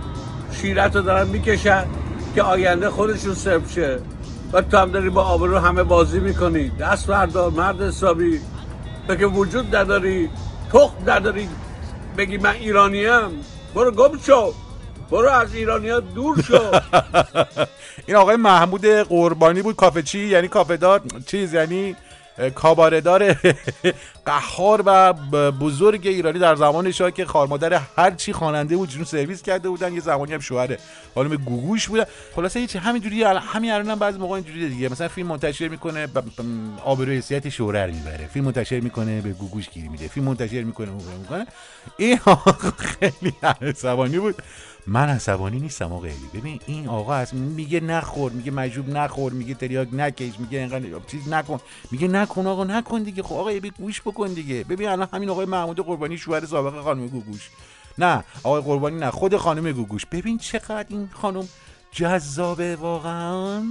[0.52, 1.86] شیرت رو دارن می‌کشن
[2.34, 3.98] که آینده خودشون صرف شه.
[4.52, 6.68] و تو هم داری با آبرو همه بازی می‌کنی.
[6.68, 8.40] دست بردار مرد حسابی.
[9.08, 10.30] تو که وجود نداری.
[10.72, 11.48] تخم نداری.
[12.18, 13.44] بگی من ایرانیم.
[13.74, 14.54] برو گم شو.
[15.10, 16.58] برو از ایرانیا دور شو.
[18.06, 19.76] این آقای محمود قربانی بود.
[19.76, 21.00] کافه چی؟ یعنی کافه دار.
[21.26, 21.96] چیز یعنی
[22.54, 23.36] کاباردار
[24.26, 25.12] قهار و
[25.52, 29.94] بزرگ ایرانی در زمان شاه که خارمادر هر چی خواننده بود جنون سرویس کرده بودن
[29.94, 30.76] یه زمانی هم شوهر
[31.14, 32.04] خانم گوگوش بودن
[32.36, 34.88] خلاصه هیچ همینجوری همین الان هم بعضی موقع اینجوری دیگه.
[34.88, 36.08] مثلا فیلم منتشر می‌کنه
[36.84, 38.26] آبروی حیثیت شوهر می‌بره.
[38.26, 40.08] فیلم منتشر می‌کنه به گوگوش گیر میده.
[40.08, 41.46] فیلم منتشر می‌کنه می‌کنه.
[41.96, 42.18] این
[43.00, 44.34] خیلی عصبانی بود.
[44.86, 49.88] من عصبانی نیستم آقا ببین این آقا از میگه نخور میگه مجبور نخور میگه تریاک
[49.92, 51.60] نکش میگه اینقدر چیز نکن.
[51.90, 53.22] میگه نکن آقا نکن دیگه.
[53.22, 54.64] خب آقا بی گوش بکن دیگه.
[54.64, 57.50] ببین الان همین آقای محمود قربانی شوهر سابق خانم گوگوش.
[57.98, 60.06] نه آقای قربانی نه خود خانم گوگوش.
[60.06, 61.48] ببین چقدر این خانم
[61.92, 63.62] جذابه واقعا.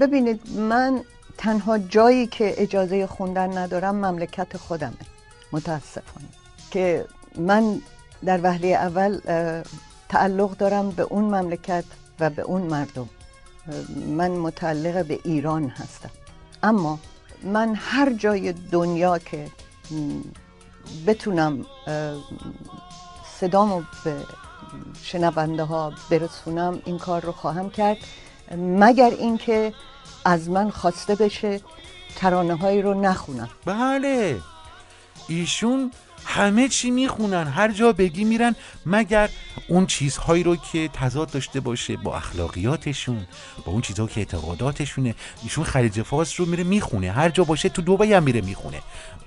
[0.00, 1.00] ببینید من
[1.38, 4.92] تنها جایی که اجازه خوندن ندارم مملکت خودمه.
[5.52, 6.28] متاسفانه.
[6.70, 7.04] که
[7.38, 7.80] من
[8.24, 9.20] در وهله اول
[10.08, 11.84] تعلق دارم به اون مملکت
[12.20, 13.08] و به اون مردم.
[14.06, 16.10] من متعلق به ایران هستم.
[16.62, 16.98] اما
[17.42, 19.46] من هر جای دنیا که
[21.06, 21.66] بتونم
[23.40, 24.16] صدامو به
[25.02, 27.96] شنونده ها برسونم این کار رو خواهم کرد.
[28.56, 29.74] مگر اینکه
[30.24, 31.60] از من خواسته بشه
[32.16, 33.48] ترانه هایی رو نخونم.
[33.64, 34.40] بله.
[35.28, 35.90] ایشون
[36.24, 38.54] همه چی می‌خونن هر جا بگی میرن
[38.86, 39.28] مگر
[39.68, 43.26] اون چیزهایی رو که تضاد داشته باشه با اخلاقیاتشون
[43.64, 45.14] با اون چیزهایی که اعتقاداتشونه.
[45.42, 48.78] ایشون خلیج فارس رو میره می‌خونه هر جا باشه تو دبی هم میره می‌خونه.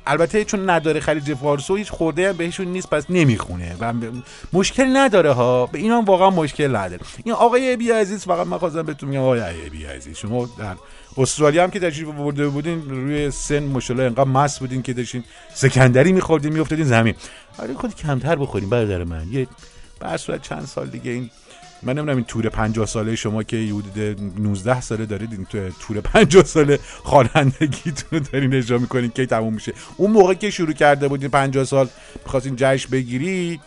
[0.07, 3.75] البته چون نداره خلیج فارس و هیچ خورده هم بهشون نیست پس نمی‌خونه.
[3.79, 3.93] و
[4.53, 5.65] مشکل نداره ها.
[5.65, 7.01] به اینا واقعا مشکل نداره.
[7.23, 10.75] این آقای ابی عزیز فقط من خواستم بهتون میگم آقای ابی عزیز شما در
[11.17, 15.23] استرالیا هم که تشریف برده بودین روی سن ماشاءالله انقدر مست بودین که داشتین
[15.53, 17.13] سکندری میخوردین میافتادین زمین.
[17.59, 19.27] آره خود کمتر بخورین برادر من.
[19.31, 19.47] یه
[19.99, 21.29] بر صورت چند سال دیگه این
[21.83, 23.99] من نمی‌دونم این تور 50 ساله شما که حدود
[24.39, 29.53] 19 ساله دارید این تو- تور 50 ساله خوانندگیتون رو دارین اجرا می‌کنین کی تموم
[29.53, 31.87] میشه؟ اون موقع که شروع کرده بودین 50 سال
[32.25, 33.61] می‌خواستین جشن بگیرید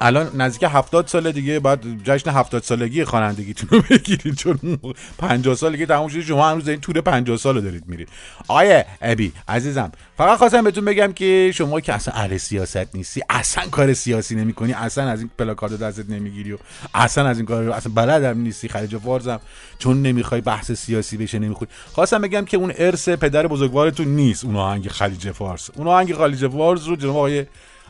[0.00, 4.98] الان نزدیک 70 سال دیگه باید جشن 70 سالگی خوانندگیتون رو بگیرید چون اون موقع
[5.18, 8.08] 50 سال دیگه تموم شده شما هنوز این تور 50 سال رو دارید میرید.
[8.48, 13.64] آیه ابی عزیزم فقط خواستم بهتون بگم که شما که اصلا اهل سیاست نیستی اصلا
[13.68, 16.58] کار سیاسی نمی‌کنی اصلا از این پلاکارد دستت نمی‌گیری و
[16.94, 19.40] اصلا از این کار اصلا بلدم نیستی خلیج فارزم.
[19.78, 21.68] چون نمی‌خوای بحث سیاسی بشه نمی‌خوای.
[21.92, 25.70] خواستم بگم که اون ارث پدر بزرگوارتون نیست اون آهنگ خلیج فارس.
[25.74, 27.46] اون آهنگ خلیج فارس رو جناب آقای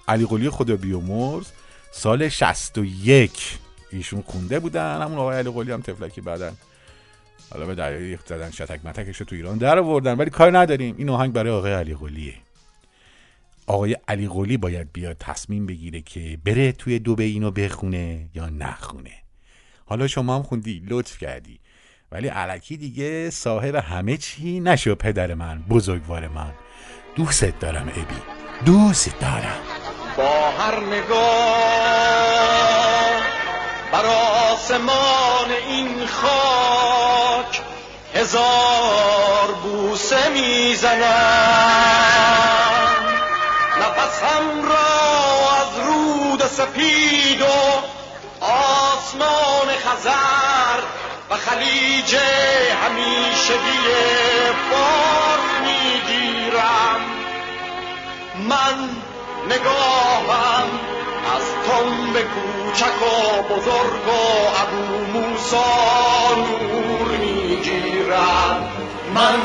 [0.09, 1.47] علی قلی خدا بیامرز
[1.97, 3.59] سال 61
[3.91, 5.03] ایشون خونده بودن.
[5.03, 6.53] همون آقای علی قلی هم تفلکی بعدن.
[7.51, 10.15] حالا به دلیل زدن شتک متکش تو ایران در آوردن.
[10.15, 10.95] ولی کار نداریم.
[10.99, 12.35] این آهنگ برای آقای علی قلیه.
[13.67, 19.15] آقای علی قلی باید بیاد تصمیم بگیره که بره توی دو اینو بخونه یا نخونه.
[19.87, 20.83] حالا شما هم خوندی.
[20.89, 21.61] لطف کردی.
[22.13, 26.53] ولی علکی دیگه صاحب همه چی نشو پدر من بزرگوار من.
[27.17, 28.21] دوست دارم ابی.
[28.65, 29.74] دوست دارم.
[30.16, 31.24] با هر نگاه
[33.92, 37.61] بر آسمان این خاک
[38.14, 41.05] هزار بوسه می‌زنم.
[43.81, 44.94] نفسم را
[45.61, 47.46] از رود سپید و
[48.44, 50.81] آسمان خزر
[51.31, 52.16] و خلیج
[52.85, 53.88] همیشگی
[54.70, 57.00] فارس می‌گیرم.
[58.35, 59.04] من
[59.47, 60.69] نگاهم
[61.37, 64.11] از تنب کوچک و بزرگ و
[64.63, 65.65] ابو موسا
[66.37, 68.69] نور می‌گیرم
[69.15, 69.41] من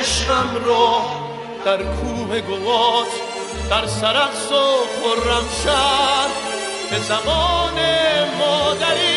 [0.00, 1.00] عشقم رو
[1.64, 3.12] در کوه گوات
[3.70, 4.64] در سرخس و
[5.02, 6.28] خرم شهر
[6.90, 7.78] به زمان
[8.38, 9.13] مادری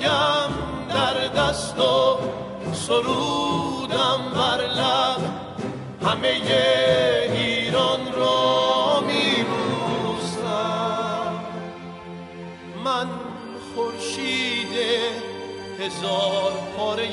[0.00, 0.50] تفنگم
[0.88, 2.18] در دست و
[2.72, 5.20] سرودم بر لب.
[6.02, 6.40] همه
[7.32, 10.52] ایران را میبوسم.
[12.84, 13.08] من
[13.74, 14.74] خورشید
[15.80, 17.08] هزار پاره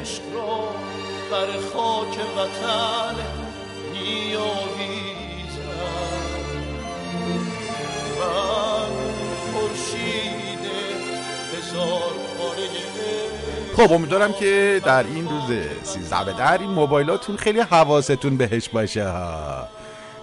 [0.00, 0.68] عشق را
[1.30, 3.16] بر خاک وطن
[3.92, 4.73] میآویزم
[13.76, 19.08] خب امیدوارم که در این روز سیزده به در این موبایلاتون خیلی حواستون بهش باشه
[19.08, 19.68] ها.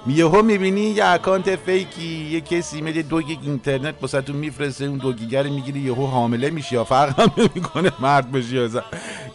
[0.07, 4.97] یهو می‌بینی یه account fake ی یه کسی میده دو گیگ اینترنت واسهتون میفرسته اون
[4.97, 8.83] دو گیگ رو می‌گیری یهو حامله میشی یا فرق هم نمی‌کنه مرد بشی یا زن.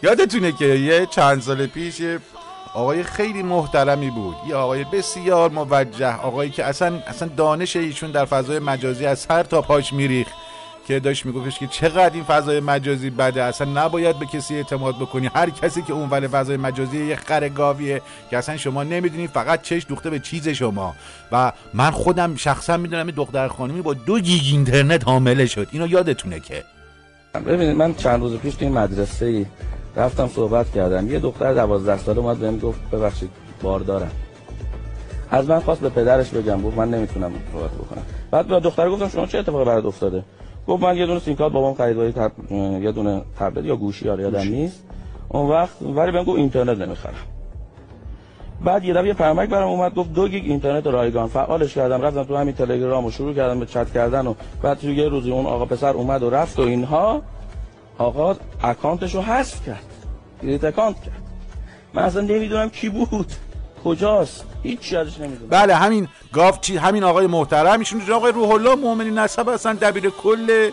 [0.03, 2.01] یادتونه که یه چند سال پیش
[2.73, 4.35] آقای خیلی محترمی بود.
[4.47, 9.43] یه آقای بسیار موجه آقایی که اصلا اصلا دانش ایشون در فضای مجازی از سر
[9.43, 10.27] تا پاش میریخ
[10.87, 15.29] که داشت میگفتش که چقدر این فضای مجازی بده؟ اصلا نباید به کسی اعتماد بکنی.
[15.35, 19.61] هر کسی که اون ول فضای مجازی یه خر گاویه که اصلا شما نمی‌دونی فقط
[19.61, 20.95] چش دوخته به چیز شما.
[21.31, 25.67] و من خودم شخصا می‌دونم این دختر خانمی با دو گیگ اینترنت حامله شد.
[25.71, 26.63] اینو یادتونه که.
[27.33, 29.45] ببینید من چند روز پیش توی مدرسه ای
[29.95, 31.11] رفتم صحبت کردم.
[31.11, 33.29] یه دختر دوازده ساله اومد بهم گفت ببخشید
[33.61, 34.11] باردارم
[35.31, 36.61] از من خواست به پدرش بگم.
[36.61, 38.03] گفت من نمی‌تونم صحبت بکنم.
[38.31, 40.23] بعد به دختر گفتم شما چه اتفاقی برات افتاده؟
[40.67, 42.31] گفت من یه دونه سیم کارت بابام خرید ولی تب...
[42.81, 44.83] یه دونه تبلت یا گوشی آره یادم نیست.
[45.29, 47.13] اون وقت ولی بهم گفت اینترنت نمی‌خرم.
[48.65, 51.27] بعد یه دفعه پیامک برام اومد گفت دو گیگ اینترنت رایگان.
[51.27, 54.89] فعالش کردم رفتم تو همین تلگرام و شروع کردم به چت کردن و بعد تو
[54.89, 57.21] یه روزی اون آقا پسر اومد و رفت و اینها
[57.97, 59.85] آقا اکانتش رو حذف کرد.
[60.41, 61.21] delete account کرد.
[61.93, 63.31] من اصلا نمی‌دونم کی بود.
[63.83, 65.49] کجاست؟ هیچ ازش نمی‌دونم.
[65.49, 70.09] بله همین گاف چی همین آقای محترم ایشون آقای روح الله مؤمنی نسب هستن دبیر
[70.09, 70.69] کل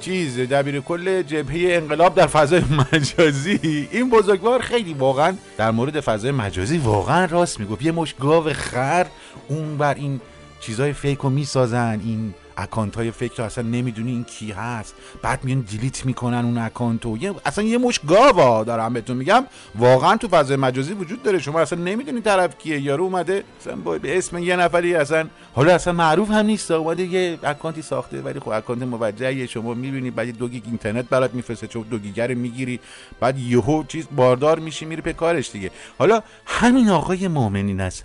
[0.00, 2.62] چیز دبیر کل جبهه انقلاب در فضای
[2.92, 3.88] مجازی.
[3.92, 7.82] این بزرگوار خیلی واقعا در مورد فضای مجازی واقعا راست می‌گفت.
[7.82, 9.06] یه مش گاو خر
[9.48, 10.20] اون بر این
[10.60, 14.94] چیزای فیک رو می‌سازن این اکانت های فیک رو اصلا نمی‌دونی این کی هست.
[15.22, 19.44] بعد میان دیلیت می‌کنن اون اکانت یه اصلا یه مش گاوا دارم بهتون میگم.
[19.74, 21.38] واقعا تو فضای مجازی وجود داره.
[21.38, 22.80] شما اصلا نمی‌دونی طرف کیه.
[22.80, 26.70] یارو اومده اصلا به اسم یه نفری اصلا حالا اصلا معروف هم نیست.
[26.70, 31.34] اومده یه اکانتی ساخته ولی خب اکانت موجهیه شما می‌بینی بعد دو گیگ اینترنت برات
[31.34, 32.80] میفرسته چون دو گیگو می‌گیری.
[33.20, 35.70] بعد یهو چیز باردار میشی میری به کارش دیگه.
[35.98, 38.02] حالا همین آقای مؤمنی نسب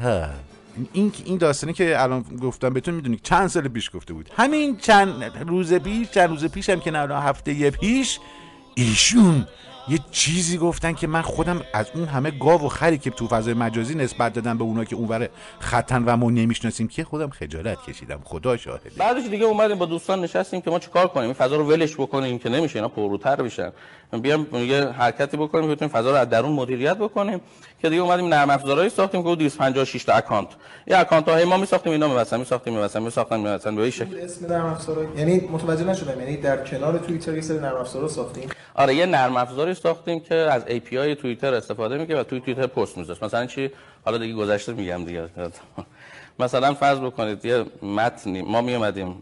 [0.94, 4.30] این این داستانی که الان گفتم بهتون می‌دونید چند سال پیش گفته بود.
[4.38, 8.20] همین چند روز پیش چند روز پیش هم که نه هفته پیش
[8.76, 9.48] ایشون
[9.90, 13.54] یه چیزی گفتن که من خودم از اون همه گاو و خری که تو فضای
[13.54, 15.30] مجازی نسبت دادم به اونا که اونور
[15.60, 18.20] خطن و ما نمی‌شناسیم که خودم خجالت کشیدم.
[18.24, 18.92] خدا شاهده.
[18.98, 22.40] بعدش دیگه اومدیم با دوستان نشستیم که ما چیکار کنیم؟ این فضا رو ولش بکنیم
[22.40, 23.72] که نمیشه اینا پرروتر بشن.
[24.22, 27.42] بیام یه حرکتی بکنیم بتونیم فضا رو از درون مدیریت بکنیم.
[27.82, 30.48] که دیگه اومدیم نرم افزارهایی ساختیم که 256 تا اکانت.
[30.88, 33.76] یه اکانت های ما میساختیم اینا می‌بستن میساختیم می‌بستن میساختن می‌بستن.
[33.76, 34.20] به این شکل.
[34.20, 38.50] اسم نرم افزارا یعنی متوجه نشدم یعنی در کنار توییتر یه سری نرم افزارا ساختیم.
[38.76, 42.98] آره یه نرم افزاری ساختیم که از API توییتر استفاده می‌کنه و توی توییتر پست
[42.98, 43.72] می‌ذاره مثلا چی؟
[44.06, 45.30] حالا دیگه گذشته میگم دیگه.
[46.40, 49.16] مثلا فرض بکنید یه متنی ما می اومدیم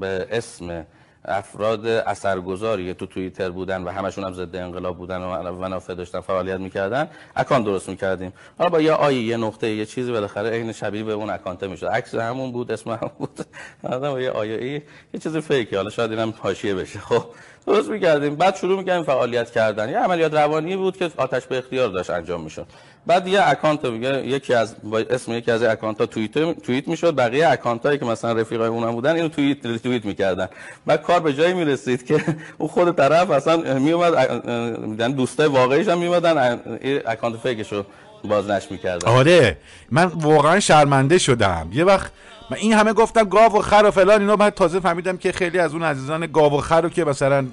[0.00, 0.86] به اسم
[1.28, 6.60] افراد اثرگذاری تو توییتر بودن و همشون هم ضد انقلاب بودن و منافع داشتن فعالیت
[6.60, 8.32] می‌کردن اکانت درست می‌کردیم.
[8.58, 11.86] حالا با یه I یه نقطه یه چیزی بالاخره عین شبیه به اون اکانت می‌شد.
[11.86, 13.40] عکس همون بود اسم همون بود.
[13.94, 14.82] آدم یه آیه ای
[15.14, 16.98] یه چیز فیکی حالا شاید اینم حاشیه بشه.
[16.98, 17.24] خب.
[17.66, 18.36] درست می‌کردیم.
[18.36, 19.88] بعد شروع می‌کردیم فعالیت کردن.
[19.88, 22.66] یه عملیات روانی بود که آتش به اختیار داشت انجام می‌شد.
[23.06, 24.76] بعد یه اکانت یکی از
[25.10, 27.16] اسم یکی از اکانت ها توییت توییت می‌شد.
[27.16, 30.48] بقیه اکانت هایی که مثلا رفیقای اونم بودن اینو توییت توییت می‌کردن.
[30.86, 32.24] بعد کار به جایی می‌رسید که
[32.58, 36.60] اون خود طرف اصلا میومد دوستای واقعیش هم میومدن
[37.06, 37.84] اکانت فیکشو
[38.26, 39.56] بازنش می‌کردن آره
[39.90, 41.68] من واقعا شرمنده شدم.
[41.72, 42.12] یه وقت
[42.50, 45.58] من این همه گفتم گاو و خر و فلان اینا بعد تازه فهمیدم که خیلی
[45.58, 47.46] از اون عزیزان گاو و خر رو که مثلا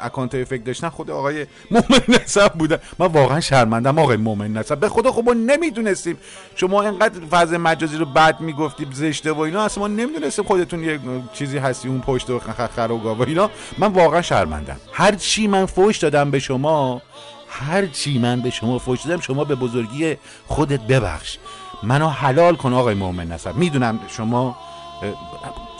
[0.00, 2.78] اکانت های فکر داشتن خود آقای مومن نسب بودن.
[2.98, 6.18] من واقعا شرمندم آقای مومن نسب به خدا خب ما نمی‌دونستیم.
[6.54, 10.98] شما اینقدر فاز مجازی رو بد می‌گفتیم زشته و اینا اصلا ما نمی‌دونستیم خودتون یه
[11.32, 12.38] چیزی هستی اون پشت و
[12.76, 13.50] خر و گاو و اینا.
[13.78, 14.76] من واقعا شرمندم.
[14.92, 17.02] هر چی من فوش دادم به شما
[17.48, 20.16] هر چی من به شما فوش دادم شما به بزرگی
[20.46, 21.38] خودت ببخش.
[21.82, 24.56] منو حلال کن آقای مؤمنی نسب می‌دونم شما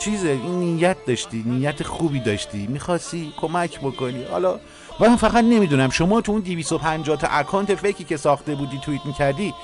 [0.01, 2.67] چیز این نیت داشتی نیت خوبی داشتی.
[2.67, 4.25] می‌خواستی کمک بکنی.
[4.25, 4.61] حالا
[5.01, 5.91] من فقط نمی‌دونم.
[5.91, 9.55] شما تو اون 250 تا اکانت fake ی که ساخته بودی توییت می‌کردی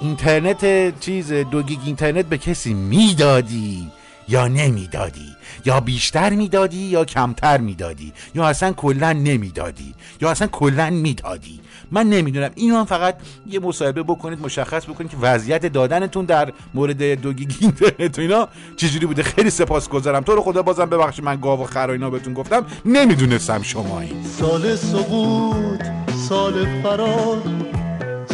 [0.00, 3.90] اینترنت چیز دو گیگ اینترنت به کسی می‌دادی
[4.28, 10.90] یا نمی‌دادی؟ یا بیشتر می‌دادی یا کمتر می‌دادی؟ یا اصلا کلا نمی‌دادی؟ یا اصلا کلا
[10.90, 12.50] می‌دادی؟ من نمی‌دونم.
[12.54, 17.52] اینو هم فقط یه مصاحبه بکنید مشخص بکنید که وضعیت دادنتون در مورد دو گیگ
[17.60, 19.22] اینترنت و اینا چجوری بوده.
[19.22, 20.22] خیلی سپاسگزارم.
[20.22, 22.66] تو رو خدا بازم ببخشید من گاو و خر اینا بهتون گفتم.
[22.84, 24.24] نمی‌دونستم شما این.
[24.24, 25.82] سال سقوط
[26.28, 27.42] سال فرار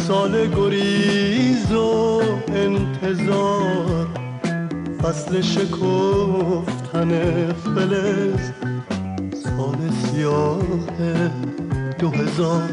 [0.07, 4.07] سال گریز و انتظار.
[5.03, 5.41] فصل
[6.97, 8.51] شکفتن فلز
[9.43, 10.61] سال سیاه
[11.99, 12.69] دو هزار.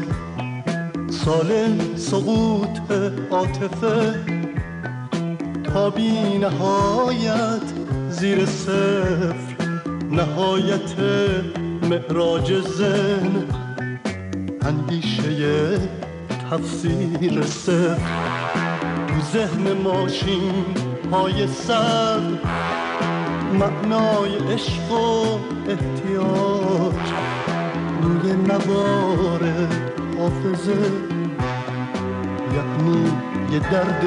[1.09, 2.79] سال سقوط
[3.31, 4.15] عاطفه
[5.63, 7.61] تا بی نهایت
[8.09, 9.55] زیر صفر.
[10.11, 10.93] نهایت
[11.89, 13.43] معراج زن
[14.61, 15.79] اندیشه
[16.51, 17.97] تفسیر صفر.
[19.07, 20.65] تو ذهن ماشین
[21.11, 22.21] های سر
[23.53, 25.39] معنای عشق و
[25.69, 27.05] احتیاج.
[28.01, 29.41] روی نوار
[30.17, 30.91] حافظه
[32.55, 33.11] یعنی
[33.51, 34.01] یه درد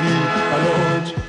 [0.00, 0.12] بی
[0.54, 1.27] علاج.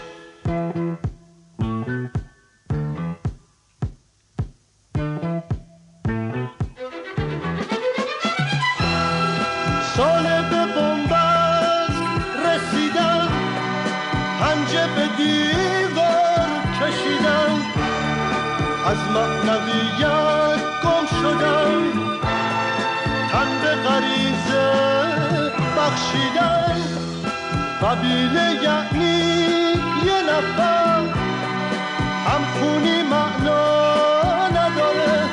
[32.60, 35.30] خونی معنا نداره.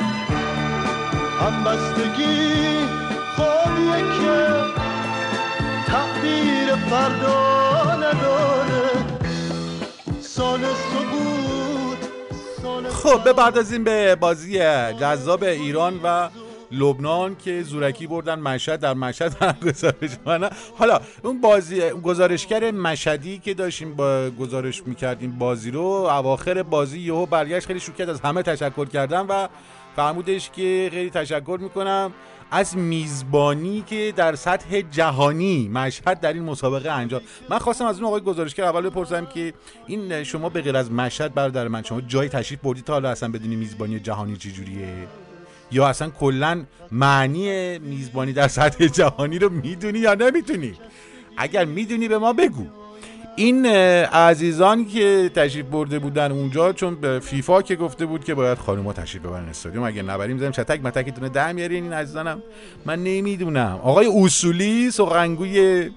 [1.41, 2.79] هم بستگی
[3.37, 4.53] خوابیه که
[5.87, 8.91] تعبیر فردا نداره.
[10.21, 10.61] سال
[12.63, 14.59] سال خب بپردازیم به بازی
[15.01, 16.29] جذاب ایران و
[16.77, 23.55] لبنان که زورکی بردن مشهد در مشهد گزارش من حالا اون بازی گزارشگر مشهدی که
[23.55, 28.85] داشتیم با گزارش می‌کردیم بازی رو اواخر بازی یهو برگشت خیلی شوکت از همه تشکر
[28.85, 29.49] کردم و
[29.97, 32.13] فرمودش که خیلی تشکر می‌کنم
[32.51, 37.21] از میزبانی که در سطح جهانی مشهد در این مسابقه انجام.
[37.49, 39.55] من خواستم از اون آقای گزارشگر اول بپرسم که
[39.87, 43.29] این شما به غیر از مشهد برادر من شما جای تشریف بردی تا حالا اصلا
[43.29, 45.07] بدونی میزبانی جهانی چجوریه؟
[45.71, 50.75] یا اصلا کلا معنی میزبانی در سطح جهانی رو می‌دونی یا نمی‌دونی
[51.37, 52.67] اگر می‌دونی به ما بگو.
[53.37, 58.59] این عزیزان که تشریف برده بودن اونجا چون به فیفا که گفته بود که باید
[58.59, 62.43] خانوما تشریف ببرن استادیوم اگه نبریم زدیم چتک متکتونه در میارین این عزیزانم.
[62.87, 63.81] من نمی‌دونم.
[63.83, 65.91] آقای اصولی سخنگوی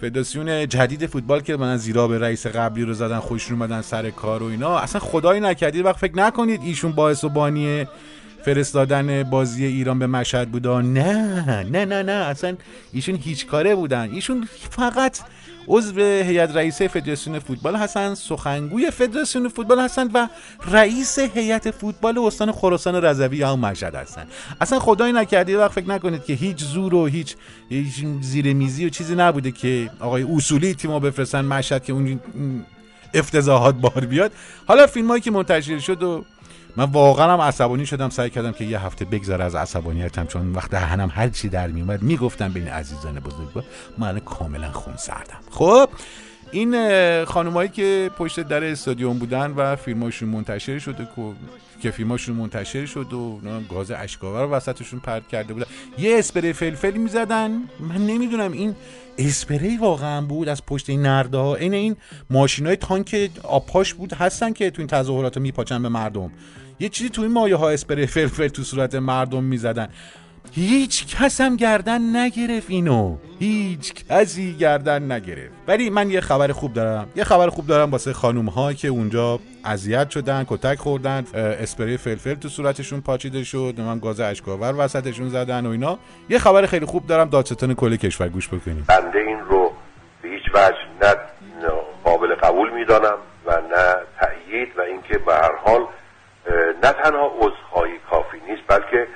[0.00, 4.42] فدراسیون جدید فوتبال که من زیرا به رئیس قبلی رو زدن خوششون اومدن سر کار
[4.42, 7.86] و اینا اصلا خدایی نکردید وقت فکر نکنید ایشون باعث و بانی
[8.44, 12.56] فرستادن بازی ایران به مشهد بودا نه نه نه نه اصلا
[12.92, 14.10] ایشون هیچ کاره بودن.
[14.12, 15.18] ایشون فقط
[15.68, 20.28] عضو هیئت رئیسه فدراسیون فوتبال هستن سخنگوی فدراسیون فوتبال هستن و
[20.70, 24.26] رئیس هیئت فوتبال استان خراسان رضوی هم مشهد هستن.
[24.60, 27.36] اصلا خدایی نکردید وقت فکر نکنید که هیچ زور و هیچ,
[27.68, 32.20] هیچ زیر میزی و چیزی نبوده که آقای اصولی تیمو بفرستن مشهد که اون
[33.14, 34.32] افتضاحات بار بیاد.
[34.66, 36.24] حالا فیلم هایی که منتشر شد و
[36.76, 40.70] من واقعا هم عصبانی شدم سعی کردم که یه هفته بگذره از عصبانیتم چون وقت
[40.70, 43.64] دهنم هر چی در میومد می‌گفتم بین عزیزان بزرگوار
[43.98, 45.40] من کاملا خون سردم.
[45.50, 45.88] خب
[46.50, 51.32] این خانمایی که پشت در استادیوم بودن و فیلماشون منتشر شده که-
[51.82, 55.66] که فیلماشون منتشر شد و گاز اشکاور وسطشون پرت کرده بودن.
[55.98, 57.50] یه اسپری فلفلی می‌زدن.
[57.80, 58.74] من نمی‌دونم این
[59.18, 61.96] اسپری واقعا بود از پشت این نرده ها این این
[62.30, 66.30] ماشین های تانک آبپاش بود هستن که تو این تظاهرات میپاچن به مردم.
[66.82, 69.88] یه چیزی تو این مایه ها اسپری فلفل تو صورت مردم می‌زدن.
[70.52, 73.16] هیچ کس هم گردن نگرفت اینو.
[73.38, 75.52] هیچ کسی گردن نگرفت.
[75.68, 77.08] ولی من یه خبر خوب دارم.
[77.16, 82.34] یه خبر خوب دارم واسه خانوم ها که اونجا اذیت شدن کتک خوردن اسپری فلفل
[82.34, 85.98] تو صورتشون پاچیده شد من گاز اشکاور وسطشون زدن و اینا.
[86.28, 88.86] یه خبر خیلی خوب دارم دادستان کل کشور گوش بکنید.
[88.86, 89.72] بنده این رو
[90.22, 91.14] به هیچ وجه نه
[92.04, 93.16] قابل قبول می‌دانم
[93.46, 95.80] و نه تأیید و اینکه به هر حال
[96.82, 99.06] نه تنها عذرخواهی کافی نیست بلکه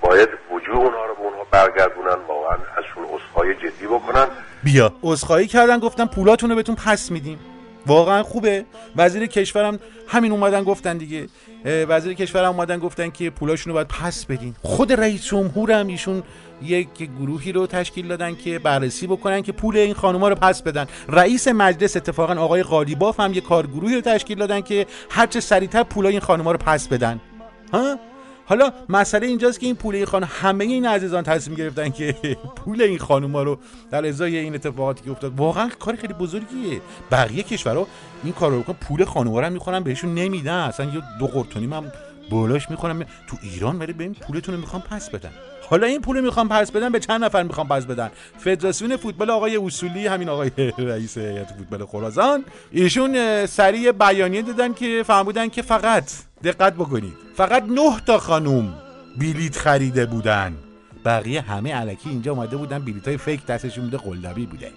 [0.00, 4.26] باید وجوه اونها رو به اونها برگردونن واقعا ازشون عذرخواهی جدی بکنن.
[4.64, 4.92] بیا.
[5.02, 7.38] عذرخواهی کردن گفتم پولاتون رو بهتون پس میدیم.
[7.86, 8.64] واقعا خوبه.
[8.96, 9.78] وزیر کشورم
[10.08, 11.26] همین اومدن گفتن دیگه.
[11.64, 14.54] وزیر کشورم اومدن گفتن که پولاشون رو باید پس بدین.
[14.62, 16.22] خود رئیس جمهورم ایشون
[16.62, 20.86] یک گروهی رو تشکیل دادن که بررسی بکنن که پول این خانوما رو پس بدن.
[21.08, 26.12] رئیس مجلس اتفاقا آقای قالیباف هم یک کارگروهی رو تشکیل دادن که هرچه سریعتر پولای
[26.12, 27.20] این خانوما رو پس بدن.
[27.72, 27.96] ها؟
[28.52, 32.14] حالا مسئله اینجاست که این پول این خانم همه این عزیزان تصمیم گرفتن که
[32.56, 33.58] پول این خانوما رو
[33.90, 35.32] در ازای این اتفاقاتی که افتاد.
[35.36, 36.80] واقعا کار خیلی بزرگیه.
[37.10, 37.86] بقیه کشورها
[38.24, 40.54] این کار رو پول خانوما رو می‌خورن بهشون نمیدن.
[40.54, 41.92] اصلا یه دو قرتونی من
[42.30, 45.30] بالاش می‌خورم تو ایران ولی به این پولتون رو می‌خوام پس بدن.
[45.70, 49.56] حالا این پول می‌خوام پس بدن به چند نفر می‌خوام پس بدن؟ فدراسیون فوتبال آقای
[49.56, 52.44] اصولی همین آقای رئیس هیئت فوتبال خراسان.
[52.70, 56.04] ایشون اه، سریع بیانیه دادن که فرمودن که فقط
[56.44, 57.14] دقت بکنید.
[57.36, 58.74] فقط نه تا خانوم
[59.18, 60.54] بلیت خریده بودن.
[61.04, 64.72] بقیه همه علکی اینجا اومده بودن بلیت های فیک دستشون بوده قلدبی بوده.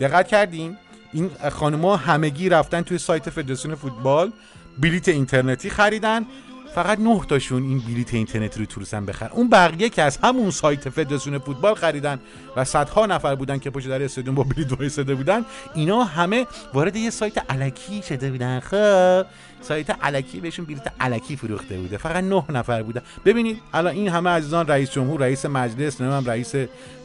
[0.00, 0.78] دقت کردیم
[1.12, 4.32] این خانوما همگی رفتن توی سایت فدراسیون فوتبال.
[4.78, 6.26] بلیت اینترنتی خریدن.
[6.74, 9.30] فقط نه تاشون این بلیت اینترنتی رو تونستن بخرن.
[9.32, 12.20] اون بقیه که از همون سایت فدراسیون فوتبال خریدن
[12.56, 15.44] و صدها نفر بودن که پشت در استادیوم با بلیت وایساده بودن
[15.74, 18.60] اینا همه وارد یه سایت علکی شده بودن.
[18.60, 19.26] خب
[19.60, 21.96] سایت علکی بهشون بلیت علکی فروخته بوده.
[21.96, 23.02] فقط نه نفر بودن.
[23.24, 26.54] ببینید الان این همه عزیزان رئیس جمهور رئیس مجلس نمی‌دونم رئیس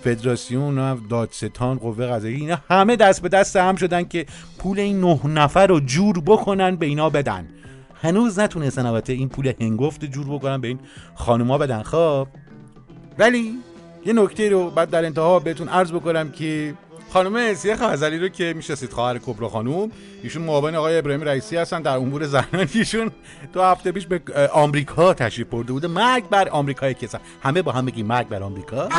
[0.03, 4.26] فدراسیون دادستان قوه قضاییه اینا همه دست به دست هم شدن که
[4.59, 7.47] پول این نه نفر رو جور بکنن به اینا بدن.
[8.02, 10.80] هنوز نتونستن البته این پول هنگفت جور بکنن به این
[11.16, 12.28] خانوما بدن خب؟
[13.18, 13.54] ولی
[14.06, 16.74] یه نکته رو بعد در انتها بهتون عرض بکنم که
[17.14, 19.91] خانم اسیه خزلی رو که می‌شناسید خواهر کبرا خانوم.
[20.24, 21.82] ایشون معاون آقای ابراهیم رئیسی هستن.
[21.82, 23.12] در امور زنان ایشون
[23.53, 24.22] دو هفته پیش به
[24.53, 25.88] آمریکا تشریف برده بوده.
[25.88, 28.89] مرگ بر آمریکای کسان همه با هم بگیم مرگ بر آمریکا.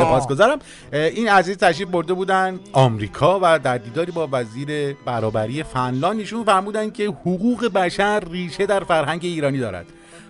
[0.00, 0.58] سپاسگزارم.
[0.92, 6.90] این عزیز تشریف برده بودن آمریکا و در دیداری با وزیر برابری فنلاند ایشون فرمودن
[6.90, 9.86] که حقوق بشر ریشه در فرهنگ ایرانی دارد.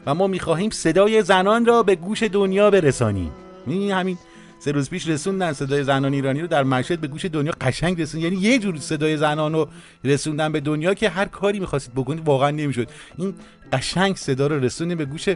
[0.06, 3.32] و ما می‌خواهیم صدای زنان را به گوش دنیا برسانیم.
[3.66, 4.18] این همین
[4.60, 8.24] سه روز پیش رسوندن صدای زنان ایرانی رو در مشهد به گوش دنیا قشنگ رسوند.
[8.24, 9.68] یعنی یه جور صدای زنان رو
[10.04, 12.88] رسوندن به دنیا که هر کاری می‌خواستید بکنید واقعا نمی‌شد.
[13.18, 13.34] این
[13.72, 15.28] قشنگ صدا رو رسوندن به گوش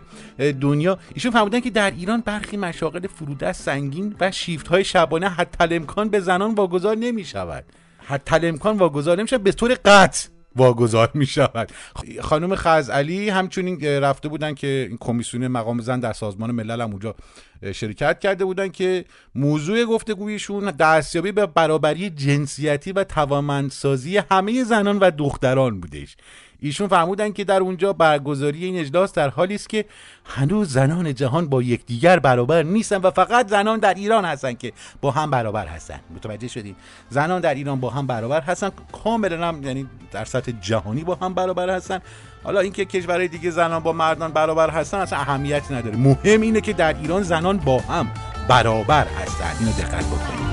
[0.60, 0.98] دنیا.
[1.14, 6.08] ایشون فرمودن که در ایران برخی مشاغل فرودست سنگین و شیفت های شبانه حتی امکان
[6.08, 7.64] به زنان واگذار نمی شود
[8.06, 10.33] حتی امکان واگذار نمی شود به طور قطع.
[10.56, 11.72] واگذار می شود
[12.20, 17.14] خانم خزعلی همچنین رفته بودن که این کمیسیون مقام زن در سازمان ملل هم اونجا
[17.72, 25.10] شرکت کرده بودن که موضوع گفتگویشون دستیابی به برابری جنسیتی و توانمندسازی همه زنان و
[25.10, 26.16] دختران بودش.
[26.64, 29.84] ایشون فرمودن که در اونجا برگزاری این اجلاس در حالی است که
[30.24, 35.10] هنوز زنان جهان با یکدیگر برابر نیستن و فقط زنان در ایران هستن که با
[35.10, 36.00] هم برابر هستن.
[36.16, 36.76] متوجه شدید؟
[37.10, 38.70] زنان در ایران با هم برابر هستن.
[39.04, 42.00] کاملا هم یعنی در سطح جهانی با هم برابر هستن.
[42.42, 45.96] حالا اینکه کشورهای دیگه زنان با مردان برابر هستن اصلا اهمیتی نداره.
[45.96, 48.10] مهم اینه که در ایران زنان با هم
[48.48, 49.52] برابر هستن.
[49.60, 50.44] اینو دقت بکنید.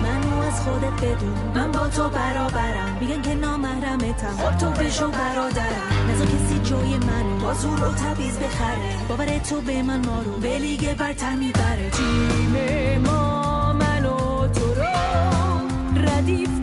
[0.65, 2.97] خودت بدون من با تو برابرم.
[2.99, 4.37] میگن که نامحرمتم.
[4.37, 6.00] خب تو بشو برادرم.
[6.25, 9.07] کسی جای منو با زور و تبیز بخره.
[9.09, 11.89] باور تو به من ما رو به لیگ برتر می‌بره.
[11.89, 16.61] تیم ما من و تو رو ردیف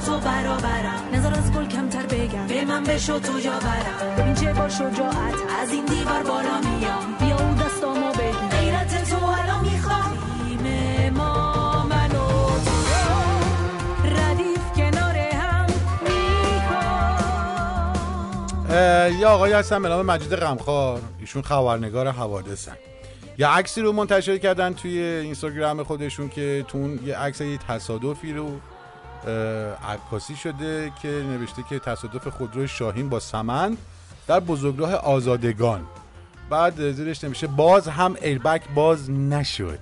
[0.00, 1.02] تو برابرم.
[1.12, 2.46] نظر از گل کمتر بگم.
[2.46, 4.16] به من بشو تو برم.
[4.18, 7.14] ببین چه با شجاعت از این دیوار بالا میام.
[7.20, 10.12] بیا اون دستامو بگیر غیرت تو الان می‌خوام
[11.16, 12.30] ما تو.
[15.40, 15.66] هم
[18.68, 21.00] می‌خوام یه آقایی هستن به نام مجید غمخوار.
[21.20, 22.76] ایشون خبرنگار حوادثن.
[23.38, 28.32] یه عکسی رو منتشر کردن توی اینستاگرام خودشون که تو اون یه عکس یه تصادفی
[28.32, 28.60] رو
[29.88, 33.76] عکاسی شده که نوشته که تصادف خودروی شاهین با سمن
[34.26, 35.86] در بزرگراه آزادگان.
[36.50, 39.78] بعد زیرش نمیشه باز هم ایربک باز نشد.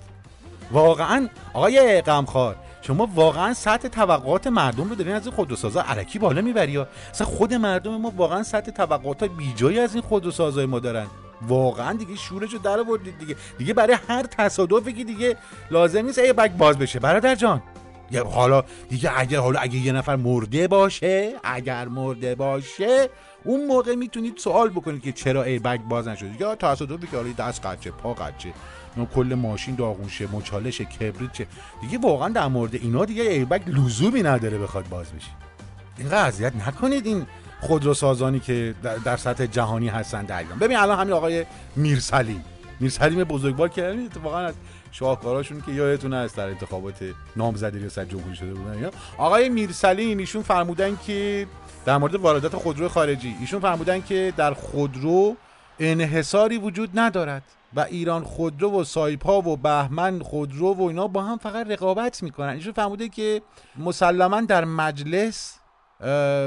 [0.73, 6.43] واقعا آقای غمخوار شما واقعا سطح توقعات مردم رو دارین از این خودروسازا علکی بالا
[6.43, 11.07] می‌بری یا؟ اصلا خود مردم ما واقعا سطح توقعات بیجایی از این خودروسازای ما دارن.
[11.43, 13.37] واقعا دیگه شورش رو در آوردید دیگه.
[13.59, 15.37] دیگه برای هر تصادفی که دیگه
[15.71, 16.99] لازم نیست ای بک باز بشه.
[16.99, 17.63] برادر جان.
[18.17, 23.09] حالا دیگه اگر حالا اگه یه نفر مرده باشه اگر مرده باشه
[23.45, 27.67] اون موقع می‌تونید سوال بکنید که چرا ایربگ باز نشد یا تصادفی که حالا دست
[27.67, 28.53] قچه پا قچه
[29.15, 31.47] کل ماشین داغون شه مچالش کبریت چه
[31.81, 35.31] دیگه واقعا در مورد اینا دیگه ایربگ لزومی نداره بخواد باز بشه.
[35.99, 37.07] اینقدر اذیت نکنید.
[37.07, 37.27] این
[37.61, 41.47] خودروسازانی که در, سطح جهانی هستن در ببین الان همین آقای
[41.77, 42.45] میرسلیم.
[42.81, 44.55] میرسلیم بزرگوار که اتفاقا از
[44.91, 46.95] شاهکاراشون که یادتون هست در انتخابات
[47.37, 48.91] نامزدی ریاست جمهوری شده بودن اینا.
[49.19, 51.47] آقای میرسلیم ایشون فرمودن که
[51.85, 55.37] در مورد واردات خودرو خارجی ایشون فرمودن که در خودرو
[55.79, 57.43] انحصاری وجود ندارد
[57.75, 62.49] و ایران خودرو و سایپا و بهمن خودرو و اینا با هم فقط رقابت می‌کنن.
[62.49, 63.43] ایشون فرموده که
[63.77, 65.59] مسلما در مجلس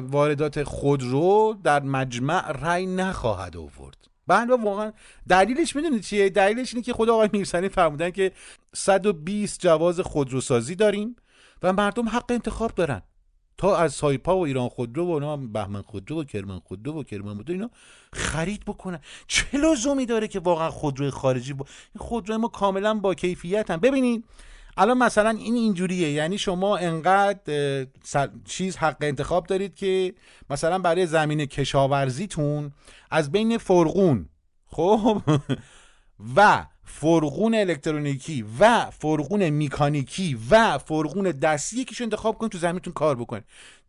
[0.01, 4.00] واردات خودرو در مجمع رأی نخواهد آورد.
[4.31, 4.91] بله واقعا.
[5.29, 8.31] دلیلش می‌دونید چیه؟ دلیلش اینه که خود آقای میرسنی فرمودن که
[8.75, 11.15] 120 جواز خودروسازی داریم
[11.63, 13.01] و مردم حق انتخاب دارن.
[13.57, 17.35] تا از سایپا و ایران خودرو و اونا بهمن خودرو و کرمان خودرو و کرمان
[17.35, 17.69] خودرو اینا
[18.13, 18.99] خرید بکنن.
[19.27, 21.65] چه لزومی داره که واقعا خودروی خارجی با
[21.97, 24.25] خودروی ما کاملا با کیفیت هم ببینید
[24.77, 27.87] الان مثلا این اینجوریه یعنی شما انقدر
[28.45, 30.13] چیز حق انتخاب دارید که
[30.49, 32.71] مثلا برای زمین کشاورزیتون
[33.11, 34.29] از بین فرغون
[34.67, 35.21] خب؟
[36.35, 43.15] و فرغون الکترونیکی و فرغون میکانیکی و فرغون دستی یکیشو انتخاب کنید تو زمینتون کار
[43.15, 43.43] بکنید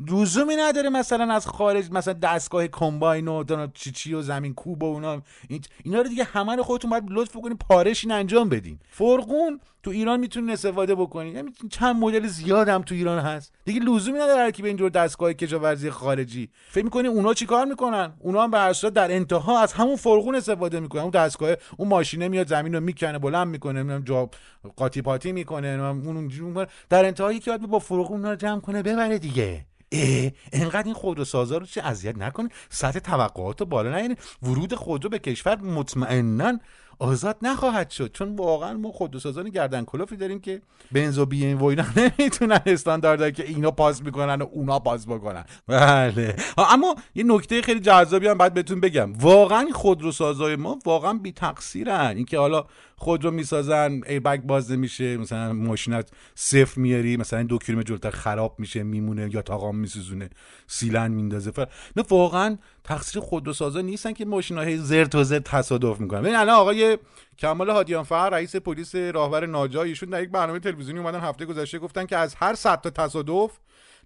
[0.08, 4.86] لزومی نداره مثلا از خارج مثلا دستگاه کمباین و چی چی و زمین کوب و
[4.86, 8.78] اونا این- اینا رو دیگه همه رو خودتون باید لطف بکنید پارشین انجام بدین.
[8.90, 13.52] فرغون تو ایران می‌تونین استفاده بکنید یعنی چند مدل زیاد هم تو ایران هست.
[13.64, 16.50] دیگه لزومی نداره هر کی به اینجور دستگاه کشاورزی خارجی.
[16.70, 21.02] فکر می‌کنی اونا چیکار می‌کنن؟ اونا هم به در انتها از همون فرغون استفاده می‌کنن.
[21.02, 24.30] اون دستگاه اون ماشینه میاد زمین رو می‌کنه بلند می‌کنه جا
[24.76, 26.66] قاطی پاتی می‌کنه اون.
[26.88, 29.66] در انتها یکی باید با فرغون اونا رو جمع کنه ببره دیگه.
[29.92, 35.10] اه انقدر این خودروسازا رو چه اذیت نکنید سطح توقعات رو بالا نیارید ورود خودرو
[35.10, 36.58] به کشور مطمئنا
[36.98, 38.12] آزاد نخواهد شد.
[38.12, 40.62] چون واقعا ما خودروسازان گردن کلوفی داریم که
[40.92, 41.84] بنز و بی ام و اینا
[42.18, 45.44] نمی‌تونن استانداردی که اینا پاس می‌کنن و اونا پاس بکنن.
[45.66, 46.36] بله.
[46.58, 49.12] اما یه نکته خیلی جذابی هم باید بهتون بگم.
[49.12, 52.64] واقعا خودروسازای ما واقعا بی تقصیرن اینکه حالا
[53.02, 58.82] خودرو می‌سازن ایربگ باز نمیشه مثلا ماشینت صفر میاری مثلا دو کیلومتر جلوتر خراب میشه
[58.82, 60.30] میمونه یا تاقام میسوزونه
[60.66, 61.50] سیلن میندازه.
[61.50, 66.22] فر نه واقعا تقصیر خودروسازا نیستن که ماشینا هی زر تا زر تصادف می‌کنن.
[66.22, 66.98] ببین الان آقای
[67.38, 71.78] کمال هادیان فر رئیس پلیس راهور ناجا ایشون در یک برنامه تلویزیونی اومدن هفته گذشته
[71.78, 73.50] گفتن که از هر 100 تا تصادف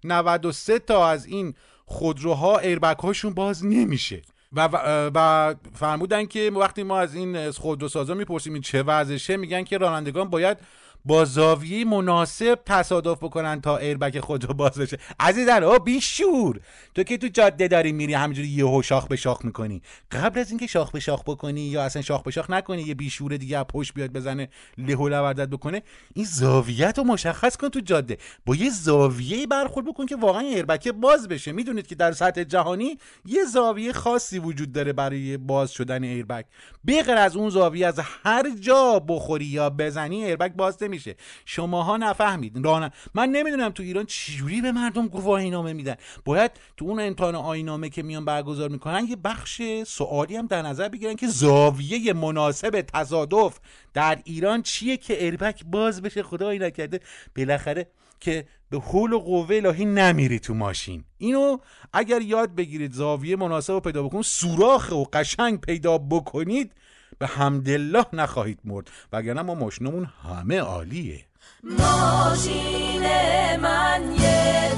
[0.03, 1.53] 93 تا از این
[1.85, 4.21] خودروها ایربگ هاشون باز نمیشه.
[4.53, 4.69] و,
[5.15, 10.29] و, فرمودن که وقتی ما از این خودروسازا می‌پرسیم این چه وضعشه میگن که رانندگان
[10.29, 10.57] باید
[11.07, 14.97] با زاویه مناسب تصادف بکنن تا ایربگ خودرو باز بشه.
[15.19, 16.59] عزیزان او بیشور.
[16.95, 19.81] تو که تو جاده داری میری همینجوری یهو شاخ به شاخ می‌کنی.
[20.11, 23.37] قبل از اینکه شاخ به شاخ بکنی یا اصلا شاخ به شاخ نکنی یه بیشور
[23.37, 25.83] دیگه از پشت بیاد بزنه له لوردت بکنه
[26.13, 28.17] این زاویت رو مشخص کن تو جاده.
[28.45, 31.51] با یه زاویه برخورد بکن که واقعا ایربگ باز بشه.
[31.51, 36.45] می‌دونید که در سطح جهانی یه زاویه خاصی وجود داره برای باز شدن ایربگ
[36.87, 42.65] بغیر از اون زاویه از هر جا بخوری یا بزنی ایربگ باز نمیشه شماها نفهمید.
[42.65, 42.91] ران...
[43.13, 45.95] من نمی‌دونم تو ایران چجوری به مردم گواهی نامه میدن.
[46.25, 50.89] باید تو اون امتحان آینامه که میان برگزار می‌کنن یه بخش سوالی هم در نظر
[50.89, 53.59] بگیرن که زاویه مناسب تصادف
[53.93, 56.99] در ایران چیه که ایربگ باز بشه خدایی نکرده.
[57.35, 57.87] بالاخره
[58.19, 61.03] که به حول و قوه الهی نمیری تو ماشین.
[61.17, 61.57] اینو
[61.93, 66.71] اگر یاد بگیرید زاویه مناسب رو پیدا بکنید سوراخ و قشنگ پیدا بکنید
[67.19, 71.25] به حمدالله نخواهید مرد وگرنه ما ماشینمون همه عالیه.
[71.63, 73.01] ماشین
[73.61, 74.75] من یه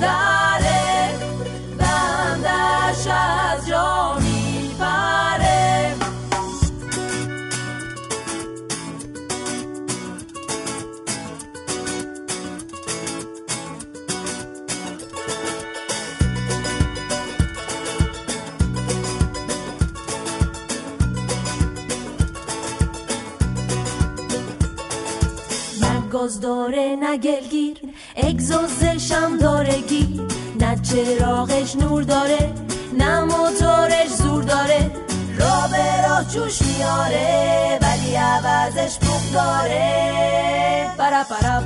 [26.30, 27.78] گاز داره نه گلگیر.
[28.16, 30.22] اگزوزش هم داره گیر.
[30.60, 32.54] نه چراغش نور داره
[32.98, 34.92] نه موتورش زور داره.
[35.40, 40.92] راه به راه جوش میاره ولی عوضش بوق داره.
[40.98, 41.64] برا برا.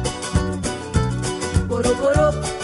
[1.69, 2.62] برو برو.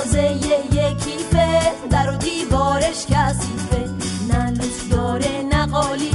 [0.00, 0.22] اندازه
[0.74, 3.90] یه کیفه در و دیوارش کثیفه
[4.28, 6.10] نه لوس داره نه قالی.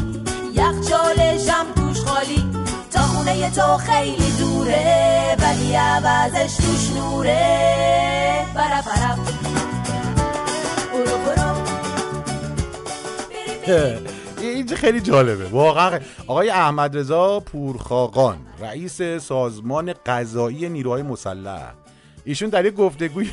[0.53, 2.43] یخچالش هم توش خالی.
[2.91, 8.45] تا خونه تو خیلی دوره ولی عوضش توش نوره.
[8.55, 9.17] برا برا.
[14.41, 15.45] اینجا خیلی جالبه.
[15.45, 21.73] واقعا آقای احمد رضا پورخاقان رئیس سازمان قضایی نیروهای مسلح.
[22.25, 23.29] ایشون در یک گفتگوی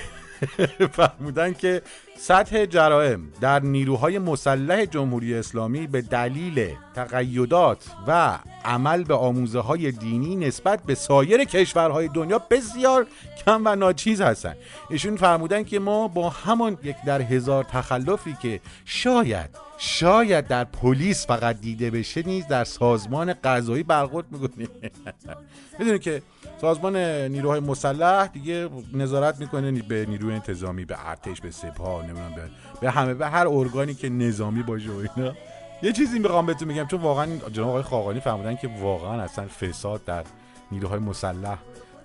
[0.97, 1.83] فرمودن که
[2.25, 9.93] سطح جرائم در نیروهای مسلح جمهوری اسلامی به دلیل تقیدات و عمل به آموزه های
[9.93, 13.07] دینی نسبت به سایر کشورهای دنیا بسیار
[13.47, 14.57] کم و ناچیز هستند.
[14.91, 21.27] ایشون فرمودن که ما با همان یک در هزار تخلفی که شاید شاید در پلیس
[21.27, 24.69] فقط دیده بشه نیز در سازمان قضایی برخورد می‌کنیم.
[25.79, 26.23] می‌دونی که
[26.61, 26.97] سازمان
[27.29, 32.51] نیروهای مسلح دیگه نظارت می‌کنه به نیروی انتظامی به ارتش به سپاه نمی‌دونم به,
[32.81, 35.33] به همه به هر ارگانی که نظامی باشه و اینا.
[35.83, 40.05] یه چیزی می‌خوام بهتون میگم چون واقعا جناب آقای خاقانی فرمودن که واقعا اصلا فساد
[40.05, 40.25] در
[40.73, 41.59] نیروهای مسلح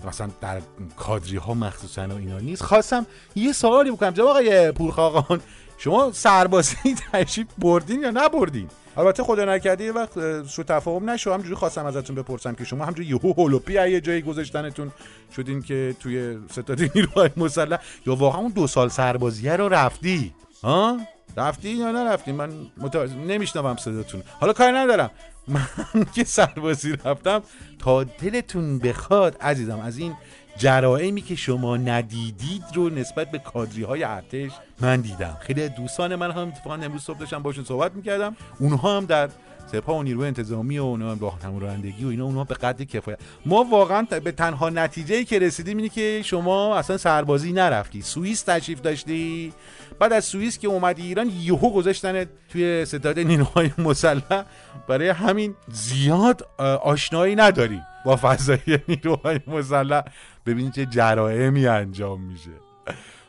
[0.08, 0.62] مثلا در
[0.98, 2.64] کادری ها مخصوصا و اینا نیست.
[2.64, 3.06] خواستم
[3.36, 4.10] یه سوالی بکنم.
[4.10, 5.42] جناب آقای پورخاقان
[5.78, 11.34] شما سربازی تشریف بردین یا نبردین؟ البته خدا نکرده یه وقت سو تفاهم نشو.
[11.34, 14.92] همجوری خواستم ازتون بپرسم که شما همجوری یهو هولوپی یه جایی گذاشتنتون
[15.36, 20.34] شدین که توی ستاد نیروهای مسلح؟ یا واقعا اون دو سال سربازیه رو رفتی؟
[20.64, 20.98] ها؟
[21.38, 24.24] رفتی یا نرفتی؟ من متوجه نمیشنوم صداتون.
[24.40, 25.12] حالا کاری ندارم.
[25.48, 25.68] من
[26.16, 27.42] که سربازی رفتم
[27.80, 30.16] تا دلتون بخواد عزیزم از این
[30.58, 34.52] جرائمی که شما ندیدید رو نسبت به کادری های ارتش
[34.82, 35.38] من دیدم.
[35.40, 38.36] خیلی دوستان من هم اتفاقا امروز صبح داشتم باشون صحبت می‌کردم.
[38.60, 39.30] اونها هم در
[39.72, 43.20] سپاه و نیروی انتظامی و اونها راهنما رانندگی و اینا اونها به قدر کفایت.
[43.46, 48.02] ما واقعا به تنها نتیجه ای که رسیدیم اینه که شما اصلا سربازی نرفتی.
[48.02, 49.54] سوئیس تشریف داشتی.
[50.00, 54.44] بعد از سوئیس که اومدی ایران یهو گذاشتن توی ستاد نیروهای مسلح.
[54.88, 56.50] برای همین زیاد
[56.84, 57.82] آشنایی نداری.
[58.08, 60.04] با فضای نیروهای مسلح
[60.46, 62.50] ببینید چه جرائمی انجام میشه.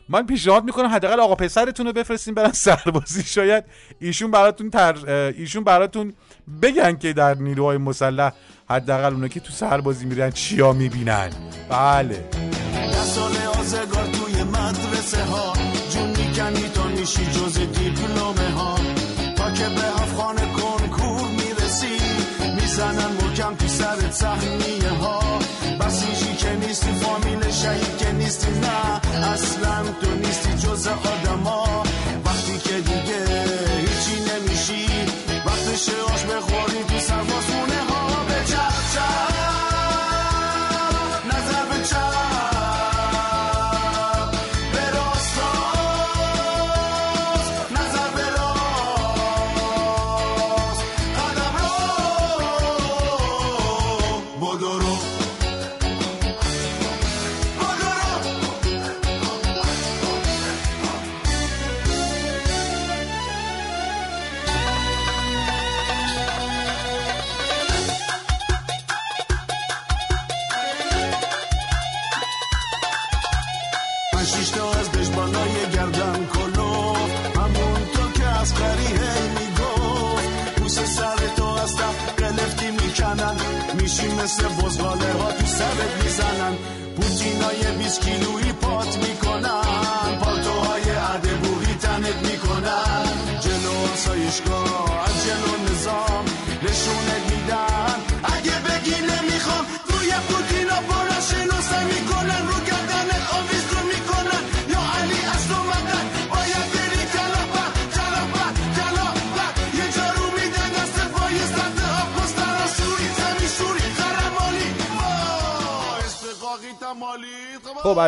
[0.09, 3.23] من پیشنهاد می‌کنم حداقل آقا پسرتون رو بفرستین برن سربازی.
[3.23, 3.63] شاید
[3.99, 6.13] ایشون براتون تر ایشون براتون
[6.61, 8.31] بگن که در نیروهای مسلح
[8.69, 11.29] حداقل اونا که تو سربازی میرن چیا می‌بینن.
[11.69, 12.29] بله.
[13.03, 15.53] سال آزگار توی مدرسه ها
[15.89, 18.75] جون می‌کنی تا میشی جز دیپلومه ها
[19.35, 19.98] تا که به
[22.79, 25.39] می‌زنن محکم تو سرت سهمیه ها.
[25.79, 29.01] بسیجی که نیستی فامیل شهید که نیستی نه.
[29.33, 31.68] اصلا تو نیستی جز آدما وقتی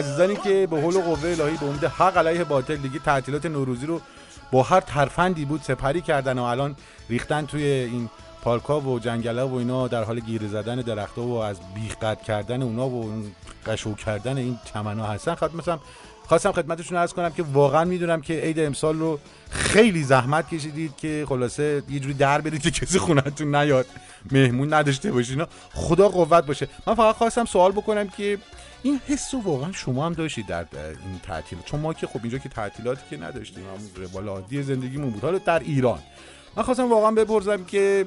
[0.02, 4.02] عزیزانی که به حول قوه الهی به امید حق علیه باطل دیگه تعطیلات نوروزی رو
[4.52, 6.76] با هر ترفندی بود سپری کردن و الان
[7.10, 8.10] ریختن توی این
[8.41, 12.62] پارکا و جنگلا و اینا در حال گیره زدن درختها و از بیخ قطع کردن
[12.62, 13.24] اونا و
[13.66, 15.36] قشو کردن این چمنا هستن.
[15.36, 15.80] خاطر مثلا
[16.28, 21.26] خواستم خدمتتون عرض کنم که واقعا می‌دونم که عید امسال رو خیلی زحمت کشیدید که
[21.30, 23.86] خلاصه یه جوری در بدید که کسی خونتون نیاد.
[24.32, 25.45] مهمون نداشته باشین.
[25.74, 26.68] خدا قوت باشه.
[26.88, 28.38] من فقط خواستم سوال بکنم که
[28.84, 32.38] این حس رو واقعا شما هم داشتید در این تعطیلات چون ما که خب اینجا
[32.38, 35.22] که تعطیلاتی که نداشتیم همون روال عادی زندگیمون بود.
[35.22, 36.00] حالا در ایران.
[36.58, 38.06] من خواستم واقعا بپرسم که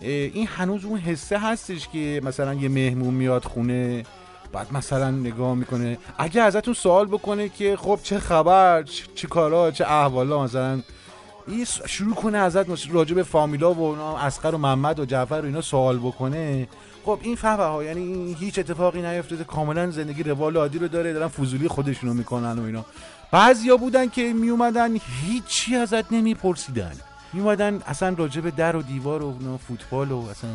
[0.00, 4.02] این هنوز اون حسه هستش که مثلا یه مهمون میاد خونه
[4.52, 5.98] بعد مثلا نگاه می‌کنه.
[6.18, 10.82] اگه ازتون سوال بکنه که خب چه خبر چه, چه کارا چه احوالا مثلا
[11.46, 15.60] این شروع کنه ازت راجع به فامیلا و اسقر و محمد و جعفر و اینا
[15.60, 16.68] سوال بکنه.
[17.04, 19.44] خب این فهمه ها یعنی هیچ اتفاقی نیفتاده.
[19.44, 22.84] کاملا زندگی روال عادی رو داره دارن فضولی خودشونو می‌کنن و اینا.
[23.30, 26.92] بعضیا بودن که میومدن هیچی ازت نمیپرسیدن.
[27.34, 30.50] میومدن اصلا راجع به در و دیوار و فوتبال و اصلا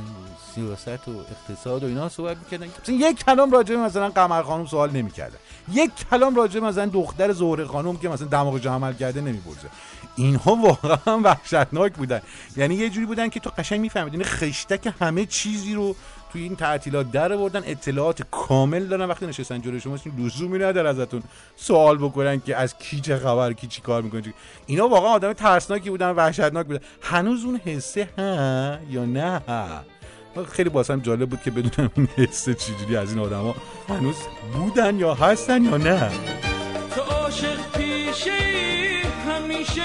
[0.56, 2.68] سیاست و اقتصاد و اینا صحبت می‌کردن.
[2.84, 5.38] مثلا یک کلام راجع به مثلا قمر خانم سوال نمی‌کردن.
[5.72, 9.70] یک کلام راجع به مثلا دختر زهره خانم که مثلا دماغ عمل کرده نمی‌پرسه.
[10.16, 12.22] اینها واقعا وحشتناک بودن.
[12.58, 15.96] یعنی یه جوری بودن که تو قشنگ می‌فهمید این خشتک همه چیزی رو
[16.34, 17.64] توی این تعطیلات در آوردن.
[17.66, 19.06] اطلاعات کامل دارن.
[19.06, 21.24] وقتی نشستن جلوی شما لزومی نداره ازتون
[21.56, 24.34] سوال بکنن که از کی چه خبر کی چی کار می‌کنه
[24.66, 26.80] اینا واقعا آدم ترسناکی بودن وحشتناک بودن.
[27.02, 29.42] هنوز اون حسه ها یا نه؟
[30.52, 33.56] خیلی باسم جالب بود که بدونم این حسه چجوری از این آدما
[33.90, 34.16] هنوز
[34.54, 36.12] بودن یا هستن یا نه.
[36.96, 38.32] تو عاشق پیشه
[39.28, 39.82] همیشه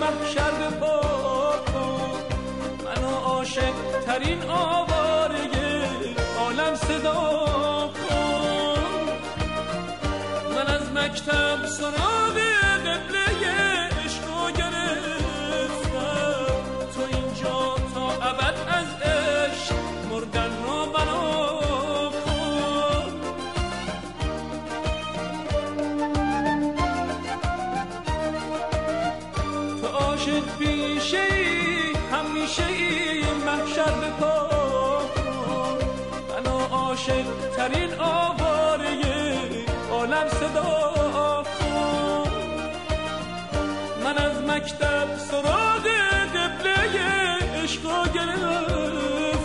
[0.00, 1.00] محشر به پا
[2.84, 3.72] منو عاشق
[4.06, 4.89] ترین آواره
[11.30, 12.09] Samson.
[44.70, 45.86] مکتب سراغ
[46.34, 46.98] قبله
[47.62, 49.42] عشقا گرفتم.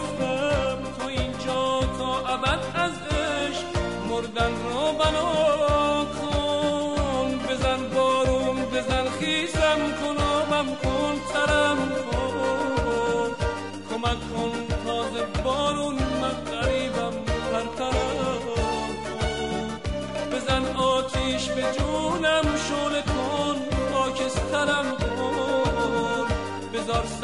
[1.00, 3.66] تو اینجا تا ابد از عشق
[4.10, 5.85] مردن رو بنا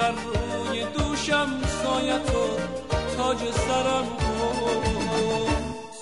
[0.02, 1.50] سر روی دوشم
[1.84, 2.48] سایتو
[3.18, 4.08] تاج سرم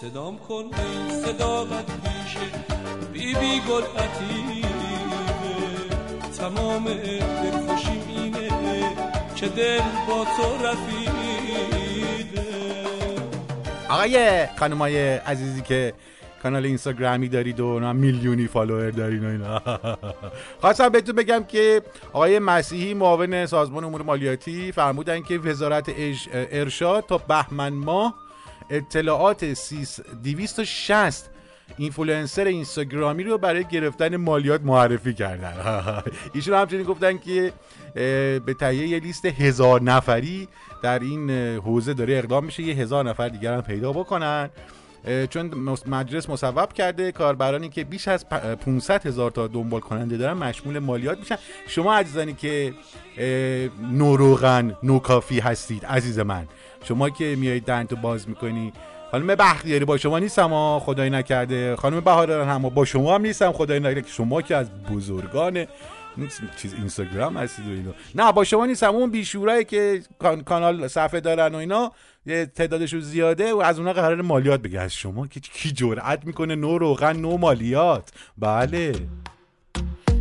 [0.02, 2.46] صدام کن ای صداقت پیشه
[3.14, 4.70] بی بی گل عتیقه
[6.38, 8.50] تمام دلخوشیم اینه
[9.36, 11.20] که دل با تو رفیقه
[13.90, 15.94] آقای خانمای عزیزی که
[16.44, 19.62] کانال اینستاگرامی دارید و میلیونی فالوور دارین و اینا.
[20.62, 21.82] خواستم بهتون بگم که
[22.14, 25.92] آقای مسیحی معاون سازمان امور مالیاتی فرمودن که وزارت
[26.32, 28.16] ارشاد تا بهمن ماه
[28.70, 29.46] اطلاعات
[30.24, 31.30] 260
[31.78, 35.54] اینفلوئنسر اینستاگرامی رو برای گرفتن مالیات معرفی کردن.
[36.34, 37.54] ایشون همچنین گفتن که
[38.46, 40.48] به تهیه یه لیست هزار نفری
[40.84, 44.50] در این حوزه داره اقدام میشه یه هزار نفر دیگر هم پیدا بکنن.
[45.30, 45.52] چون
[45.88, 50.80] مجلس مصوب کرده کاربرانی که بیش از پ- 500 هزار تا دنبال کننده دارن مشمول
[50.80, 51.36] مالیات میشن.
[51.68, 52.74] شما عزیزانی که
[53.92, 56.48] نوروغن نوکافی هستید عزیز من
[56.84, 58.74] شما که میایید دهنتو باز می‌کنی.
[59.12, 61.76] خانم بختیاری با شما نیستم ها خدای نکرده.
[61.76, 64.04] خانم بهاران هم با شما هم نیستم خدای نکرده.
[64.08, 65.66] شما که از بزرگان
[66.58, 71.20] چیز اینستاگرام هستید و اینا نه با شما نیستم اون بیشورایی که کان- کانال صفحه
[71.20, 71.92] دارن و اینا
[72.56, 76.78] تعدادشون زیاده و از اونها قرار مالیات بگه از شما که کی جرأت می‌کنه؟ نو
[76.78, 78.10] روغن نو مالیات.
[78.38, 78.96] بله.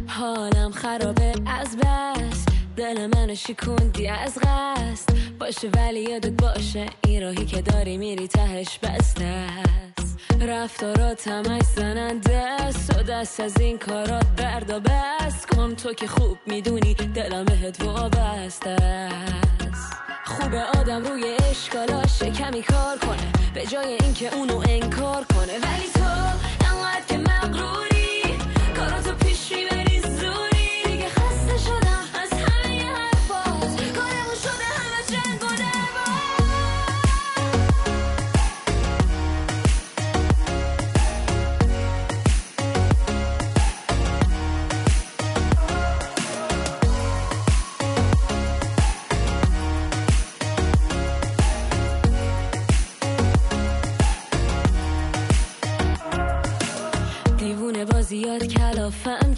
[0.07, 2.58] حالم خرابه از بس.
[2.79, 5.09] دل منو شکوندی از قصد.
[5.39, 10.19] باشه ولی یادت باشه این راهی که داری میری تهش بسته است.
[10.41, 12.97] رفتارات همش زننده است.
[12.99, 15.75] و دست از این کارات درد و بس کن.
[15.75, 19.93] تو که خوب می‌دونی دلم بهت وابسته است.
[20.25, 23.33] خوبه آدم روی اشکالاش کمی کار کنه.
[23.55, 25.53] به جای اینکه اونو انکار کنه.
[25.53, 26.05] ولی تو
[26.67, 28.23] انقدر که مغروری
[28.77, 29.88] کاراتو پیش می‌بری.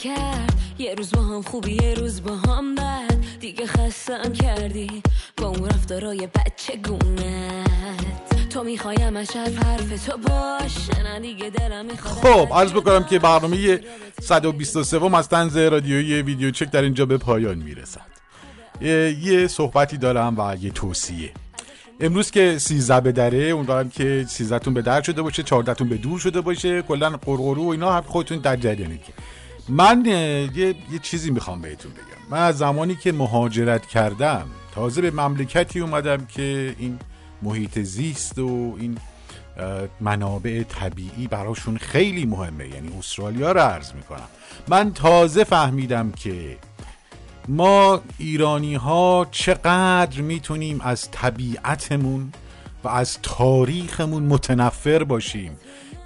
[0.03, 0.55] کرد.
[0.79, 3.17] یه روز با هم خوبی یه روز با هم بد.
[3.41, 5.03] دیگه خستم کردی.
[5.37, 12.35] با اون رفتارای بچه گونت تو می‌خوایم از حرف تو باشه نه دیگه دلم می‌خواد
[12.35, 13.81] خب عرض بکنم که برنامه
[14.21, 18.11] 123 از طنز رادیویی ویدیو چک در اینجا به پایان می‌رسد.
[18.81, 21.33] یه, صحبتی دارم و یه توصیه.
[22.01, 26.19] امروز که سیزده به دره امیدوارم که سیزدتون به در شده باشه چهاردهتون به دور
[26.19, 26.83] شده باشه.
[26.83, 29.13] کلا قرقرو و اینا هم خودتون در که.
[29.71, 32.31] من یه, یه چیزی می‌خوام بهتون بگم.
[32.31, 36.99] من از زمانی که مهاجرت کردم تازه به مملکتی اومدم که این
[37.43, 38.99] محیط زیست و این
[40.01, 44.29] منابع طبیعی براشون خیلی مهمه یعنی استرالیا رو عرض می‌کنم.
[44.69, 46.57] من تازه فهمیدم که
[47.49, 52.33] ما ایرانی ها چقدر می‌تونیم از طبیعتمون
[52.85, 55.57] و از تاریخمون متنفر باشیم.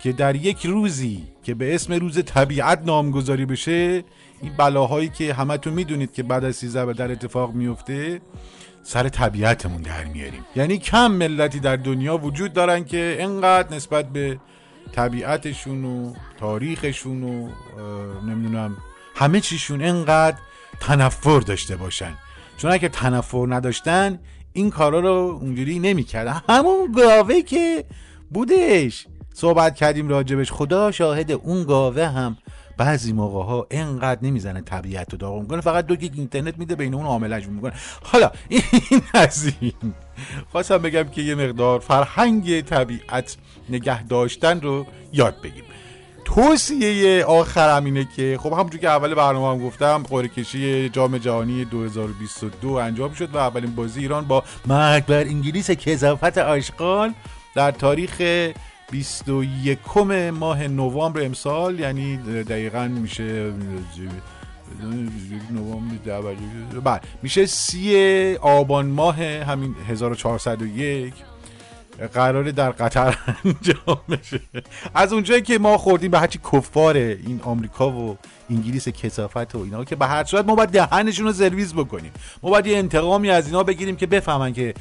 [0.04, 4.04] که در یک روزی که به اسم روز طبیعت نامگذاری بشه
[4.42, 8.20] این بلاهایی که همتون می‌دونید که بعد از سیزده در اتفاق میفته
[8.82, 10.44] سر طبیعتمون در میاریم.
[10.56, 14.38] یعنی کم ملتی در دنیا وجود دارن که انقدر نسبت به
[14.92, 17.48] طبیعتشون و تاریخشون و
[18.26, 18.76] نمی‌دونم
[19.14, 20.36] همه چیشون انقدر
[20.80, 22.14] تنفر داشته باشن.
[22.56, 24.18] چون اگه تنفر نداشتن
[24.52, 26.42] این کارا رو اونجوری نمی‌کردن.
[26.48, 27.84] همون گاوه که
[28.30, 29.06] بودش.
[29.36, 30.52] صحبت کردیم راجبش.
[30.52, 32.36] خدا شاهد اون گاوه هم.
[32.76, 35.60] بعضی موقع ها انقدر نمی‌زنه طبیعت رو داغون می‌کنه.
[35.60, 37.72] فقط دو گیگ اینترنت میده بین اون عاملش می‌کنه
[38.02, 39.94] حالا این از این.
[40.52, 43.36] خواستم بگم که یه مقدار فرهنگ طبیعت
[43.70, 45.64] نگه داشتن رو یاد بگیم.
[46.24, 51.64] توصیه آخرم اینه که خب همونجور که اول برنامه هم گفتم قرعه کشی جام جهانی
[51.64, 57.12] 2022 انجام شد و اولین بازی ایران با مرگ بر انگلیس کذافت آشغال
[57.54, 58.22] در تاریخ
[58.90, 59.78] 21
[60.30, 63.52] ماه نوامبر امسال یعنی دقیقا میشه
[65.50, 66.40] نوامبر
[66.84, 71.14] بله میشه سی آبان ماه همین 1401
[72.14, 74.40] قراره در قطر انجام بشه.
[74.94, 78.18] از اونجایی که ما خوردیم به هرچی کفار این آمریکا و
[78.50, 82.12] انگلیس کسافت و اینا که به هر صورت ما باید دهنشون رو سرویس بکنیم.
[82.42, 84.74] ما باید یه انتقامی از اینا بگیریم که بفهمن که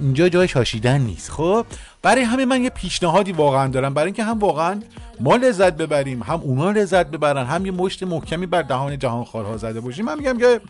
[0.00, 1.30] اینجا جای شاشیدن نیست.
[1.30, 1.66] خب؟
[2.02, 3.94] برای همه من یه پیشنهادی واقعا دارم.
[3.94, 4.80] برای اینکه هم واقعا
[5.20, 9.80] ما لذت ببریم هم اونا لذت ببرن هم یه مشت محکمی بر دهان جهانخوارها زده
[9.80, 10.04] باشیم.
[10.04, 10.60] من میگم که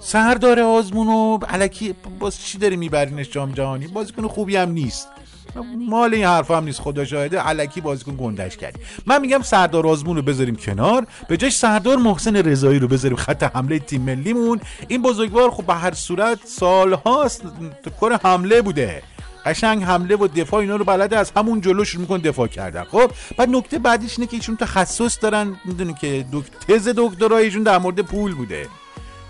[0.00, 5.08] سردار آزمون و علکی باز چی داری میبرینش جام جهانی؟ بازیکن خوبی هم نیست.
[5.88, 7.40] مال این حرف هم نیست خدا شاهده.
[7.40, 8.80] علکی بازیکن گندش کردی.
[9.06, 11.06] من میگم سردار آزمون رو بذاریم کنار.
[11.28, 14.60] به جاش سردار محسن رضایی رو بذاریم خط حمله تیم ملیمون.
[14.88, 17.42] این بزرگوار خب به هر صورت سالهاست
[18.00, 19.02] کار حمله بوده.
[19.46, 22.84] قشنگ حمله و دفاع اینا رو بلده از همون جلو شروع میکن دفاع کردن.
[22.84, 25.56] خب بعد نکته بعدیش اینه که ایشون تخصص دارن.
[25.64, 26.44] می‌دونی که دک...
[26.68, 28.68] تز دکترایشون در مورد پول بوده.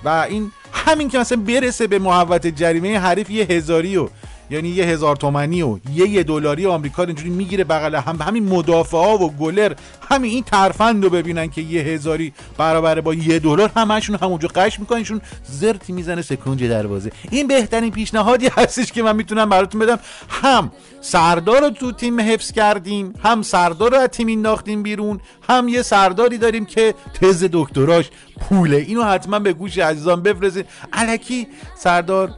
[0.06, 4.08] و این همین که مثلا برسه به محوت جریمه حریف یه هزاری و
[4.50, 9.18] یعنی یه هزار تومنی و یه یه دلاری آمریکا اینجوری می‌گیره بغل هم همین مدافعا
[9.18, 9.72] و گلر
[10.10, 14.80] همین این ترفند رو ببینن که یه هزاری برابر با یه دلار همشون همونجا قش
[14.80, 17.10] میکننشون زرتی می‌زنه سکنج دروازه.
[17.30, 19.98] این بهترین پیشنهادی هستش که من می‌تونم براتون بدم.
[20.28, 20.72] هم
[21.06, 25.82] سردار رو تو تیم حفظ کردیم هم سردار رو از تیم انداختیم بیرون هم یه
[25.82, 28.76] سرداری داریم که تز دکتراش پوله.
[28.76, 30.66] اینو حتما به گوش عزیزان بفرستید.
[30.92, 31.46] الکی
[31.76, 32.30] سردار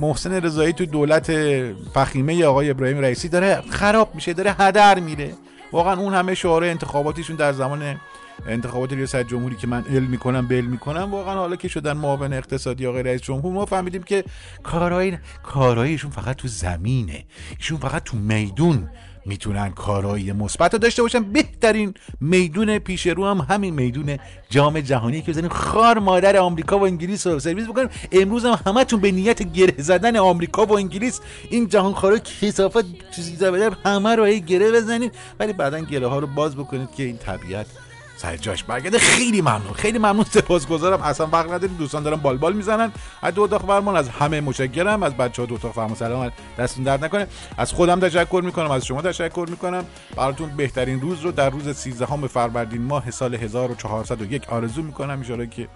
[0.00, 1.32] محسن رضایی تو دولت
[1.94, 5.34] فخیمه آقای ابراهیم رئیسی داره خراب میشه داره هدر میره.
[5.72, 8.00] واقعا اون همه شعار انتخاباتیشون در زمان
[8.46, 12.86] انتخابات ریاست جمهوری که من علم می‌کنم بل می‌کنم واقعا حالا که شدن معاون اقتصادی
[12.86, 14.24] آقای رئیس جمهور ما فهمیدیم که
[14.62, 17.24] کارهای کارهایشون فقط تو زمینه.
[17.58, 18.88] ایشون فقط تو میدون
[19.26, 21.22] می‌تونن کارایی مثبت داشته باشن.
[21.22, 24.18] بهترین میدون پیش رو هم همین میدون
[24.50, 27.88] جام جهانی که بزنیم خار مادر آمریکا و انگلیس رو سرویس بکنیم.
[28.12, 31.20] امروز هم همتون به نیت گره زدن آمریکا و انگلیس
[31.50, 33.44] این جهان خارا کثافت چیزی
[33.84, 35.12] همه رو گره بزنید.
[35.40, 37.66] ولی بعدا گره ها رو باز بکنید که این طبیعت
[38.16, 38.64] سر جاش.
[38.64, 39.72] برگرده خیلی ممنون.
[39.72, 40.24] خیلی ممنون.
[40.34, 41.02] سپاسگزارم.
[41.02, 41.76] اصلا وقت نداریم.
[41.76, 42.92] دوستان دارن بال می‌زنن.
[43.22, 45.02] از دو اتاق فرمان از همه متشکرم.
[45.02, 45.94] از بچه ها دو اتاق فرمان.
[45.94, 46.32] سلام.
[46.58, 47.26] دستون درد نکنه.
[47.56, 48.70] از خودم تشکر می‌کنم.
[48.70, 49.84] از شما تشکر می‌کنم.
[50.16, 55.24] براتون بهترین روز رو در روز 13 فروردین ماه سال 1401 آرزو می‌کنم.
[55.30, 55.68] ان که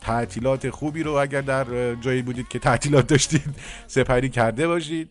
[0.00, 3.54] تعطیلات خوبی رو اگر در جایی بودید که تعطیلات داشتید
[3.86, 5.08] سپری کرده باشید.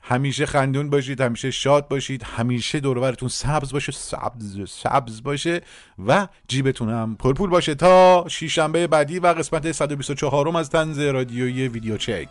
[0.00, 5.60] همیشه خندون باشید همیشه شاد باشید همیشه دورورتون سبز باشه سبز سبز باشه
[6.06, 7.74] و جیبتون هم پرپول باشه.
[7.74, 12.28] تا شیشنبه بعدی و قسمت 124 از تنز رادیوی ویدیو چک.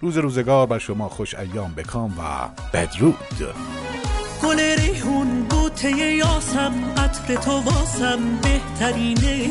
[0.00, 3.16] روز روزگار بر شما خوش ایام بکام و بدرود.
[5.76, 9.48] بوته یاسم عطر تو واسم بهترینه.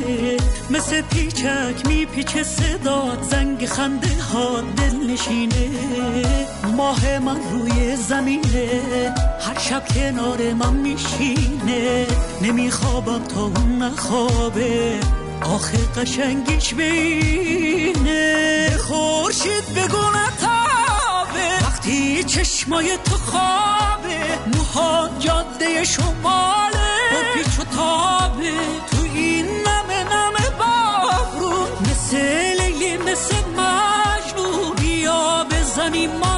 [0.69, 5.69] مثل پیچک میپیچه صداد زنگ خنده ها دل نشینه
[6.77, 12.07] ماه من روی زمینه هر شب کنار من میشینه.
[12.41, 14.99] نمیخوابم تا اون نخوابه
[15.41, 18.69] آخه قشنگیش بینه.
[18.77, 20.06] خورشید بگو
[22.24, 24.20] چشمای تو خوابه.
[24.56, 26.96] موها جاده شماله.
[27.12, 28.52] با پیچ و تابه.
[28.92, 31.68] تو این نمه نمه بابرو.
[31.82, 32.18] مثل
[32.62, 34.76] لیلی مثل مجنون.
[34.76, 36.35] بیا بزنیم ما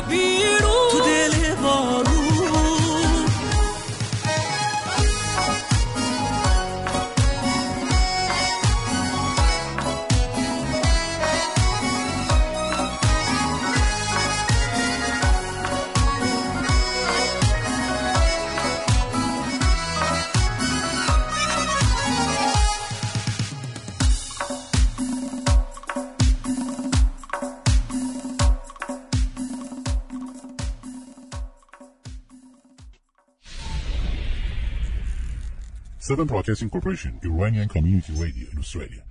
[36.08, 39.07] 7 Broadcasting Corporation, Iranian Community Radio in Australia.